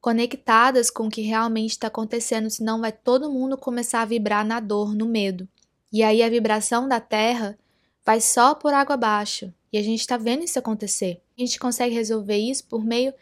conectadas 0.00 0.90
com 0.90 1.08
o 1.08 1.10
que 1.10 1.20
realmente 1.20 1.72
está 1.72 1.88
acontecendo, 1.88 2.48
senão 2.48 2.80
vai 2.80 2.90
todo 2.90 3.30
mundo 3.30 3.58
começar 3.58 4.00
a 4.00 4.06
vibrar 4.06 4.46
na 4.46 4.60
dor, 4.60 4.94
no 4.94 5.04
medo. 5.04 5.46
E 5.92 6.02
aí 6.02 6.22
a 6.22 6.28
vibração 6.30 6.88
da 6.88 7.00
Terra 7.00 7.58
vai 8.02 8.18
só 8.18 8.54
por 8.54 8.72
água 8.72 8.94
abaixo. 8.94 9.52
E 9.70 9.76
a 9.76 9.82
gente 9.82 10.00
está 10.00 10.16
vendo 10.16 10.42
isso 10.42 10.58
acontecer. 10.58 11.20
A 11.36 11.42
gente 11.42 11.58
consegue 11.58 11.94
resolver 11.94 12.38
isso 12.38 12.64
por 12.64 12.82
meio 12.82 13.12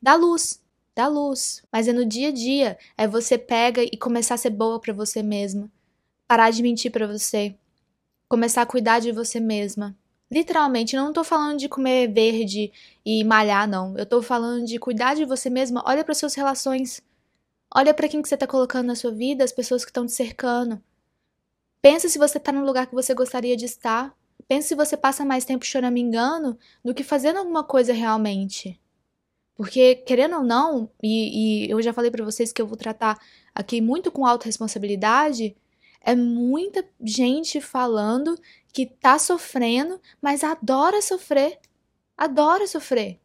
da 0.00 0.14
luz, 0.14 0.60
da 0.94 1.08
luz. 1.08 1.62
Mas 1.72 1.88
é 1.88 1.92
no 1.92 2.04
dia 2.04 2.28
a 2.28 2.32
dia, 2.32 2.78
é 2.96 3.06
você 3.06 3.36
pega 3.36 3.82
e 3.82 3.96
começar 3.96 4.34
a 4.34 4.38
ser 4.38 4.50
boa 4.50 4.80
para 4.80 4.92
você 4.92 5.22
mesma, 5.22 5.70
parar 6.26 6.50
de 6.50 6.62
mentir 6.62 6.90
para 6.90 7.06
você, 7.06 7.56
começar 8.28 8.62
a 8.62 8.66
cuidar 8.66 9.00
de 9.00 9.12
você 9.12 9.40
mesma. 9.40 9.96
Literalmente, 10.30 10.96
não 10.96 11.12
tô 11.12 11.22
falando 11.22 11.58
de 11.58 11.68
comer 11.68 12.12
verde 12.12 12.72
e 13.04 13.22
malhar, 13.22 13.68
não. 13.68 13.96
Eu 13.96 14.06
tô 14.06 14.22
falando 14.22 14.64
de 14.66 14.78
cuidar 14.78 15.14
de 15.14 15.24
você 15.24 15.48
mesma. 15.50 15.82
Olha 15.86 16.02
para 16.02 16.14
suas 16.14 16.34
relações. 16.34 17.02
Olha 17.72 17.92
para 17.92 18.08
quem 18.08 18.22
que 18.22 18.28
você 18.28 18.36
tá 18.36 18.46
colocando 18.46 18.86
na 18.86 18.94
sua 18.94 19.12
vida, 19.12 19.44
as 19.44 19.52
pessoas 19.52 19.84
que 19.84 19.90
estão 19.90 20.06
te 20.06 20.12
cercando. 20.12 20.82
Pensa 21.80 22.08
se 22.08 22.18
você 22.18 22.40
tá 22.40 22.50
no 22.50 22.64
lugar 22.64 22.86
que 22.86 22.94
você 22.94 23.14
gostaria 23.14 23.56
de 23.56 23.66
estar. 23.66 24.16
Pensa 24.48 24.68
se 24.68 24.74
você 24.74 24.96
passa 24.96 25.24
mais 25.24 25.44
tempo 25.44 25.64
choramingando 25.64 26.58
do 26.84 26.94
que 26.94 27.04
fazendo 27.04 27.38
alguma 27.38 27.62
coisa 27.62 27.92
realmente. 27.92 28.80
Porque, 29.56 29.96
querendo 29.96 30.36
ou 30.36 30.42
não, 30.44 30.90
e, 31.02 31.66
e 31.66 31.70
eu 31.70 31.80
já 31.82 31.92
falei 31.92 32.10
para 32.10 32.24
vocês 32.24 32.52
que 32.52 32.60
eu 32.60 32.66
vou 32.66 32.76
tratar 32.76 33.18
aqui 33.54 33.80
muito 33.80 34.10
com 34.12 34.26
autorresponsabilidade, 34.26 35.56
É 36.00 36.14
muita 36.14 36.84
gente 37.00 37.60
falando 37.60 38.38
que 38.72 38.86
tá 38.86 39.18
sofrendo, 39.18 40.00
mas 40.20 40.44
adora 40.44 41.00
sofrer. 41.02 41.58
Adora 42.16 42.66
sofrer. 42.66 43.20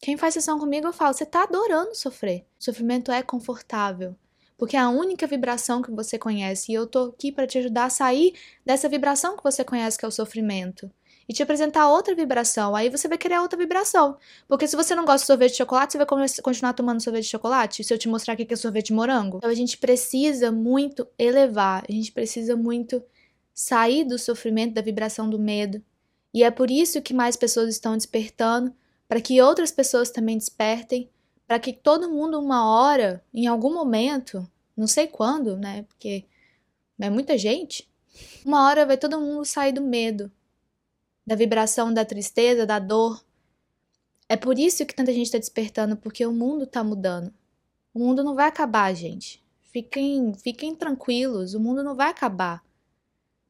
Quem 0.00 0.16
faz 0.16 0.34
sessão 0.34 0.58
comigo, 0.58 0.86
eu 0.86 0.92
falo, 0.92 1.14
você 1.14 1.26
tá 1.26 1.42
adorando 1.44 1.94
sofrer. 1.94 2.46
O 2.58 2.64
sofrimento 2.64 3.12
é 3.12 3.22
confortável. 3.22 4.16
Porque 4.58 4.76
é 4.76 4.80
a 4.80 4.90
única 4.90 5.26
vibração 5.26 5.82
que 5.82 5.90
você 5.90 6.18
conhece. 6.18 6.72
E 6.72 6.74
eu 6.74 6.86
tô 6.86 7.04
aqui 7.10 7.32
para 7.32 7.46
te 7.46 7.58
ajudar 7.58 7.84
a 7.86 7.90
sair 7.90 8.34
dessa 8.64 8.88
vibração 8.88 9.36
que 9.36 9.42
você 9.42 9.64
conhece, 9.64 9.98
que 9.98 10.04
é 10.04 10.08
o 10.08 10.10
sofrimento. 10.10 10.90
E 11.28 11.32
te 11.32 11.42
apresentar 11.42 11.88
outra 11.88 12.14
vibração. 12.14 12.74
Aí 12.74 12.88
você 12.88 13.06
vai 13.06 13.16
querer 13.16 13.38
outra 13.38 13.58
vibração. 13.58 14.16
Porque 14.48 14.66
se 14.66 14.74
você 14.74 14.94
não 14.94 15.04
gosta 15.04 15.20
de 15.20 15.26
sorvete 15.26 15.52
de 15.52 15.58
chocolate, 15.58 15.92
você 15.92 15.98
vai 15.98 16.06
continuar 16.42 16.72
tomando 16.72 17.00
sorvete 17.00 17.24
de 17.24 17.30
chocolate? 17.30 17.84
Se 17.84 17.94
eu 17.94 17.98
te 17.98 18.08
mostrar 18.08 18.34
que 18.34 18.46
é 18.52 18.56
sorvete 18.56 18.86
de 18.86 18.94
morango? 18.94 19.36
Então 19.36 19.50
a 19.50 19.54
gente 19.54 19.78
precisa 19.78 20.50
muito 20.50 21.06
elevar. 21.18 21.84
A 21.88 21.92
gente 21.92 22.10
precisa 22.10 22.56
muito 22.56 23.02
sair 23.54 24.04
do 24.04 24.18
sofrimento, 24.18 24.74
da 24.74 24.82
vibração 24.82 25.30
do 25.30 25.38
medo. 25.38 25.82
E 26.32 26.42
é 26.42 26.50
por 26.50 26.70
isso 26.70 27.02
que 27.02 27.12
mais 27.12 27.36
pessoas 27.36 27.68
estão 27.68 27.96
despertando 27.96 28.72
para 29.08 29.20
que 29.20 29.42
outras 29.42 29.72
pessoas 29.72 30.10
também 30.10 30.38
despertem, 30.38 31.10
para 31.46 31.58
que 31.58 31.72
todo 31.72 32.08
mundo, 32.08 32.38
uma 32.38 32.70
hora, 32.70 33.22
em 33.34 33.48
algum 33.48 33.74
momento, 33.74 34.48
não 34.76 34.86
sei 34.86 35.08
quando, 35.08 35.56
né? 35.56 35.82
Porque 35.88 36.24
é 36.98 37.10
muita 37.10 37.36
gente, 37.36 37.90
uma 38.44 38.68
hora 38.68 38.86
vai 38.86 38.96
todo 38.96 39.20
mundo 39.20 39.44
sair 39.44 39.72
do 39.72 39.80
medo, 39.80 40.30
da 41.30 41.36
vibração 41.36 41.94
da 41.94 42.04
tristeza, 42.04 42.66
da 42.66 42.80
dor. 42.80 43.24
É 44.28 44.36
por 44.36 44.58
isso 44.58 44.84
que 44.84 44.92
tanta 44.92 45.12
gente 45.12 45.26
está 45.26 45.38
despertando, 45.38 45.96
porque 45.96 46.26
o 46.26 46.32
mundo 46.32 46.64
está 46.64 46.82
mudando. 46.82 47.32
O 47.94 48.00
mundo 48.00 48.24
não 48.24 48.34
vai 48.34 48.48
acabar, 48.48 48.92
gente. 48.96 49.40
Fiquem, 49.62 50.34
fiquem 50.34 50.74
tranquilos, 50.74 51.54
o 51.54 51.60
mundo 51.60 51.84
não 51.84 51.94
vai 51.94 52.10
acabar. 52.10 52.64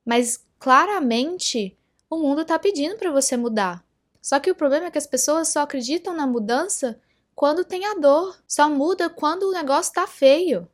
Mas 0.04 0.46
claramente 0.58 1.74
o 2.10 2.18
mundo 2.18 2.42
está 2.42 2.58
pedindo 2.58 2.98
para 2.98 3.10
você 3.10 3.34
mudar. 3.34 3.82
Só 4.20 4.38
que 4.38 4.50
o 4.50 4.54
problema 4.54 4.88
é 4.88 4.90
que 4.90 4.98
as 4.98 5.06
pessoas 5.06 5.48
só 5.48 5.60
acreditam 5.60 6.14
na 6.14 6.26
mudança 6.26 7.00
quando 7.34 7.64
tem 7.64 7.86
a 7.86 7.94
dor, 7.94 8.38
só 8.46 8.68
muda 8.68 9.08
quando 9.08 9.44
o 9.44 9.52
negócio 9.52 9.94
tá 9.94 10.06
feio. 10.06 10.68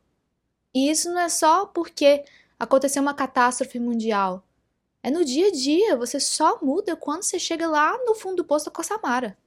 E 0.75 0.89
isso 0.89 1.09
não 1.09 1.21
é 1.21 1.29
só 1.29 1.67
porque 1.67 2.25
aconteceu 2.59 3.01
uma 3.01 3.13
catástrofe 3.13 3.79
mundial. 3.79 4.45
É 5.07 5.09
no 5.09 5.23
dia 5.23 5.47
a 5.47 5.51
dia, 5.51 5.95
você 5.95 6.19
só 6.19 6.59
muda 6.61 6.93
quando 6.93 7.23
você 7.23 7.39
chega 7.39 7.65
lá 7.65 7.97
no 8.03 8.13
fundo 8.13 8.35
do 8.35 8.43
poço 8.43 8.69
com 8.69 8.81
a 8.81 8.83
Samara. 8.83 9.37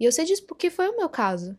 E 0.00 0.04
eu 0.04 0.10
sei 0.10 0.24
disso 0.24 0.44
porque 0.48 0.68
foi 0.68 0.88
o 0.88 0.96
meu 0.96 1.08
caso. 1.08 1.56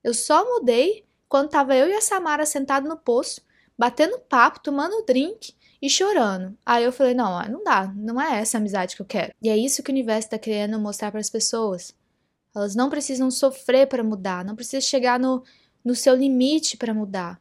Eu 0.00 0.14
só 0.14 0.44
mudei 0.44 1.04
quando 1.28 1.50
tava 1.50 1.74
eu 1.74 1.88
e 1.88 1.92
a 1.92 2.00
Samara 2.00 2.46
sentado 2.46 2.88
no 2.88 2.96
poço, 2.96 3.40
batendo 3.76 4.16
papo, 4.20 4.60
tomando 4.60 5.04
drink 5.04 5.56
e 5.82 5.90
chorando. 5.90 6.56
Aí 6.64 6.84
eu 6.84 6.92
falei: 6.92 7.14
não, 7.14 7.42
não 7.48 7.64
dá, 7.64 7.92
não 7.96 8.20
é 8.20 8.38
essa 8.38 8.58
amizade 8.58 8.94
que 8.94 9.02
eu 9.02 9.06
quero. 9.06 9.34
E 9.42 9.48
é 9.48 9.56
isso 9.56 9.82
que 9.82 9.90
o 9.90 9.94
universo 9.94 10.28
está 10.28 10.38
querendo 10.38 10.78
mostrar 10.78 11.10
para 11.10 11.18
as 11.18 11.30
pessoas. 11.30 11.92
Elas 12.54 12.76
não 12.76 12.88
precisam 12.88 13.28
sofrer 13.28 13.88
para 13.88 14.04
mudar, 14.04 14.44
não 14.44 14.54
precisa 14.54 14.80
chegar 14.80 15.18
no, 15.18 15.42
no 15.84 15.96
seu 15.96 16.14
limite 16.14 16.76
para 16.76 16.94
mudar. 16.94 17.40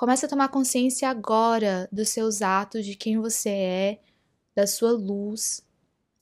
Comece 0.00 0.24
a 0.24 0.28
tomar 0.30 0.48
consciência 0.48 1.10
agora 1.10 1.86
dos 1.92 2.08
seus 2.08 2.40
atos, 2.40 2.86
de 2.86 2.94
quem 2.94 3.18
você 3.18 3.50
é, 3.50 4.00
da 4.56 4.66
sua 4.66 4.92
luz, 4.92 5.62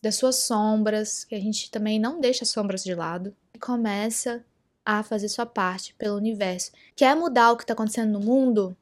das 0.03 0.17
suas 0.17 0.35
sombras, 0.35 1.23
que 1.23 1.33
a 1.33 1.39
gente 1.39 1.71
também 1.71 1.97
não 1.97 2.21
deixa 2.21 2.43
as 2.43 2.51
sombras 2.51 2.83
de 2.83 2.93
lado. 2.93 3.33
E 3.55 3.59
começa 3.61 4.45
a 4.85 5.05
fazer 5.05 5.29
sua 5.29 5.47
parte 5.47 5.95
pelo 5.95 6.17
universo. 6.17 6.73
Quer 6.97 7.15
mudar 7.15 7.53
o 7.53 7.57
que 7.57 7.63
está 7.63 7.73
acontecendo 7.73 8.19
no 8.19 8.19
mundo? 8.19 8.77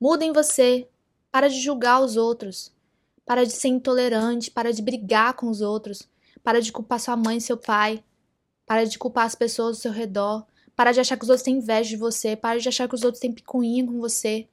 Muda 0.00 0.24
em 0.24 0.32
você, 0.32 0.88
para 1.30 1.46
de 1.46 1.60
julgar 1.60 2.02
os 2.02 2.16
outros. 2.16 2.72
Para 3.24 3.46
de 3.46 3.52
ser 3.52 3.68
intolerante, 3.68 4.50
para 4.50 4.72
de 4.72 4.82
brigar 4.82 5.34
com 5.34 5.48
os 5.48 5.60
outros. 5.60 6.02
Para 6.42 6.60
de 6.60 6.72
culpar 6.72 6.98
sua 6.98 7.16
mãe 7.16 7.36
e 7.36 7.40
seu 7.40 7.56
pai. 7.56 8.02
Para 8.66 8.82
de 8.82 8.98
culpar 8.98 9.26
as 9.26 9.36
pessoas 9.36 9.76
ao 9.76 9.82
seu 9.82 9.92
redor. 9.92 10.44
Para 10.80 10.92
de 10.92 11.00
achar 11.00 11.18
que 11.18 11.24
os 11.24 11.28
outros 11.28 11.44
têm 11.44 11.58
inveja 11.58 11.90
de 11.90 11.96
você. 11.98 12.34
Para 12.34 12.58
de 12.58 12.66
achar 12.66 12.88
que 12.88 12.94
os 12.94 13.04
outros 13.04 13.20
têm 13.20 13.30
picuinha 13.30 13.84
com 13.84 14.00
você. 14.00 14.48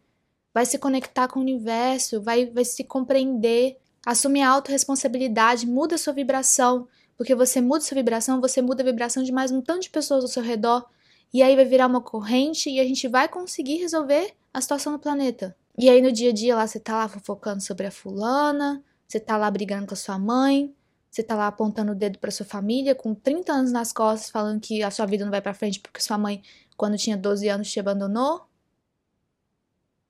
Vai 0.53 0.65
se 0.65 0.77
conectar 0.77 1.25
com 1.29 1.39
o 1.39 1.41
universo, 1.41 2.21
vai, 2.21 2.47
vai 2.47 2.65
se 2.65 2.83
compreender. 2.83 3.77
Assume 4.05 4.41
a 4.41 4.49
autorresponsabilidade, 4.49 5.65
muda 5.65 5.95
a 5.95 5.97
sua 5.97 6.11
vibração. 6.11 6.85
Porque 7.15 7.33
você 7.33 7.61
muda 7.61 7.79
sua 7.79 7.95
vibração, 7.95 8.41
você 8.41 8.61
muda 8.61 8.83
a 8.83 8.85
vibração 8.85 9.23
de 9.23 9.31
mais 9.31 9.53
um 9.53 9.61
tanto 9.61 9.83
de 9.83 9.89
pessoas 9.89 10.21
ao 10.21 10.27
seu 10.27 10.43
redor. 10.43 10.85
E 11.33 11.41
aí 11.41 11.55
vai 11.55 11.63
virar 11.63 11.87
uma 11.87 12.01
corrente 12.01 12.69
e 12.69 12.81
a 12.81 12.83
gente 12.83 13.07
vai 13.07 13.29
conseguir 13.29 13.77
resolver 13.77 14.33
a 14.53 14.59
situação 14.59 14.91
do 14.91 14.99
planeta. 14.99 15.55
E 15.77 15.89
aí 15.89 16.01
no 16.01 16.11
dia 16.11 16.31
a 16.31 16.33
dia 16.33 16.57
lá 16.57 16.67
você 16.67 16.77
tá 16.77 16.97
lá 16.97 17.07
fofocando 17.07 17.63
sobre 17.63 17.87
a 17.87 17.91
fulana, 17.91 18.83
você 19.07 19.17
tá 19.17 19.37
lá 19.37 19.49
brigando 19.49 19.87
com 19.87 19.93
a 19.93 19.95
sua 19.95 20.19
mãe, 20.19 20.75
você 21.17 21.23
tá 21.23 21.35
lá 21.35 21.47
apontando 21.47 21.93
o 21.93 21.95
dedo 21.95 22.19
para 22.19 22.29
sua 22.29 22.45
família 22.45 22.93
com 22.93 23.15
30 23.15 23.51
anos 23.51 23.71
nas 23.71 23.91
costas, 23.91 24.29
falando 24.29 24.61
que 24.61 24.83
a 24.83 24.91
sua 24.91 25.07
vida 25.07 25.25
não 25.25 25.31
vai 25.31 25.41
para 25.41 25.53
frente 25.53 25.79
porque 25.79 25.99
sua 25.99 26.17
mãe, 26.17 26.43
quando 26.75 26.95
tinha 26.95 27.17
12 27.17 27.49
anos, 27.49 27.71
te 27.71 27.79
abandonou. 27.79 28.47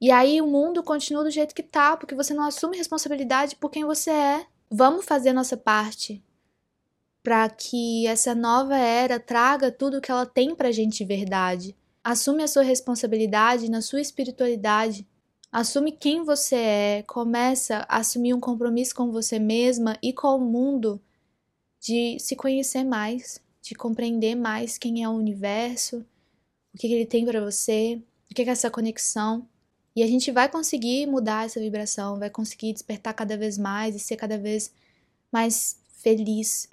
E 0.02 0.12
aí 0.12 0.42
o 0.42 0.48
mundo 0.48 0.84
continua 0.84 1.24
do 1.24 1.32
jeito 1.32 1.56
que 1.56 1.64
tá, 1.64 1.96
porque 1.96 2.14
você 2.14 2.34
não 2.34 2.46
assume 2.46 2.78
responsabilidade 2.78 3.56
por 3.56 3.72
quem 3.72 3.86
você 3.86 4.12
é. 4.12 4.46
Vamos 4.70 5.06
fazer 5.06 5.30
a 5.30 5.34
nossa 5.34 5.56
parte 5.56 6.22
para 7.24 7.50
que 7.50 8.06
essa 8.06 8.36
nova 8.36 8.78
era 8.78 9.18
traga 9.18 9.72
tudo 9.72 9.98
o 9.98 10.02
que 10.02 10.12
ela 10.12 10.26
tem 10.26 10.54
pra 10.54 10.74
gente 10.74 10.98
de 10.98 11.06
verdade. 11.06 11.76
Assume 12.04 12.44
a 12.44 12.48
sua 12.48 12.64
responsabilidade 12.64 13.72
na 13.72 13.82
sua 13.82 14.02
espiritualidade 14.02 15.08
Assume 15.52 15.94
quem 15.94 16.24
você 16.24 16.56
é, 16.56 17.04
começa 17.04 17.86
a 17.88 17.98
assumir 17.98 18.34
um 18.34 18.40
compromisso 18.40 18.94
com 18.94 19.12
você 19.12 19.40
mesma 19.40 19.98
e 20.04 20.12
com 20.12 20.36
o 20.36 20.40
mundo 20.40 21.02
de 21.80 22.20
se 22.20 22.36
conhecer 22.36 22.84
mais, 22.84 23.40
de 23.62 23.74
compreender 23.74 24.36
mais 24.36 24.78
quem 24.78 25.04
é 25.04 25.10
o 25.10 25.14
universo, 25.14 26.06
o 26.74 26.78
que, 26.78 26.88
ele 26.88 27.06
tem 27.06 27.26
para 27.26 27.40
você, 27.40 28.02
o 28.30 28.36
que 28.36 28.42
é 28.42 28.50
essa 28.50 28.70
conexão. 28.70 29.48
E 29.96 30.04
a 30.04 30.08
gente 30.08 30.32
vai 30.32 30.50
conseguir 30.50 31.08
mudar 31.08 31.46
essa 31.46 31.60
vibração, 31.60 32.20
vai 32.20 32.30
conseguir 32.30 32.74
despertar 32.74 33.14
cada 33.14 33.38
vez 33.38 33.58
mais 33.58 33.96
e 33.96 34.00
ser 34.00 34.18
cada 34.18 34.38
vez 34.38 34.72
mais 35.32 35.78
feliz. 36.04 36.68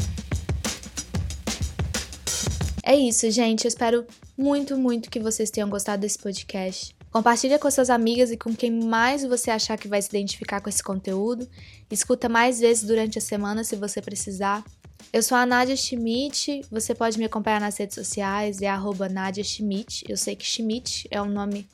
É 2.83 2.95
isso, 2.95 3.31
gente. 3.31 3.65
Eu 3.65 3.69
espero 3.69 4.07
muito, 4.37 4.77
muito 4.77 5.09
que 5.09 5.21
vocês 5.21 5.51
tenham 5.51 5.71
gostado 5.71 6.03
desse 6.03 6.19
podcast. 6.19 6.95
Compartilha 7.14 7.61
com 7.61 7.70
suas 7.70 7.90
amigas 7.90 8.33
e 8.33 8.37
com 8.37 8.53
quem 8.53 8.72
mais 8.72 9.22
você 9.22 9.48
achar 9.48 9.79
que 9.79 9.87
vai 9.87 10.03
se 10.03 10.09
identificar 10.09 10.61
com 10.61 10.68
esse 10.68 10.83
conteúdo. 10.83 11.48
Escuta 11.88 12.29
mais 12.29 12.59
vezes 12.59 12.83
durante 12.83 13.18
a 13.18 13.20
semana 13.20 13.62
se 13.62 13.77
você 13.77 14.03
precisar. 14.03 14.64
Eu 15.12 15.22
sou 15.22 15.38
a 15.38 15.46
Nadia 15.46 15.77
Schmidt, 15.77 16.62
você 16.68 16.92
pode 16.92 17.16
me 17.16 17.24
acompanhar 17.24 17.61
nas 17.61 17.77
redes 17.77 17.94
sociais, 17.94 18.61
é 18.61 18.66
arroba 18.66 19.09
Nadia 19.09 19.44
Schmidt. 19.44 20.05
Eu 20.09 20.16
sei 20.16 20.35
que 20.35 20.44
Schmidt 20.44 21.07
é 21.09 21.22
um 21.22 21.31
nome 21.31 21.68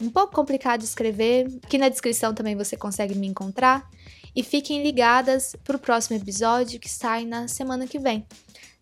um 0.00 0.08
pouco 0.08 0.34
complicado 0.34 0.80
de 0.80 0.86
escrever. 0.86 1.46
Aqui 1.62 1.76
na 1.76 1.90
descrição 1.90 2.32
também 2.32 2.56
você 2.56 2.74
consegue 2.74 3.14
me 3.14 3.26
encontrar. 3.26 3.86
E 4.34 4.42
fiquem 4.42 4.82
ligadas 4.82 5.54
para 5.62 5.76
o 5.76 5.78
próximo 5.78 6.16
episódio 6.16 6.80
que 6.80 6.88
sai 6.88 7.26
na 7.26 7.48
semana 7.48 7.86
que 7.86 7.98
vem. 7.98 8.26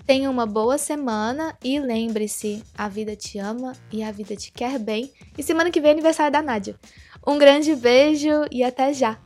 Tenha 0.09 0.31
uma 0.31 0.47
boa 0.47 0.79
semana 0.79 1.55
e 1.62 1.79
lembre-se: 1.79 2.64
a 2.75 2.88
vida 2.88 3.14
te 3.14 3.38
ama 3.38 3.75
e 3.92 4.03
a 4.03 4.11
vida 4.11 4.35
te 4.35 4.51
quer 4.51 4.79
bem. 4.79 5.12
E 5.37 5.42
semana 5.42 5.71
que 5.71 5.83
vem 5.83 5.90
é 5.90 5.92
aniversário 5.92 6.33
da 6.33 6.40
Nádia. 6.40 6.75
Um 7.27 7.37
grande 7.37 7.77
beijo 7.77 8.47
e 8.51 8.64
até 8.64 8.94
já! 8.94 9.18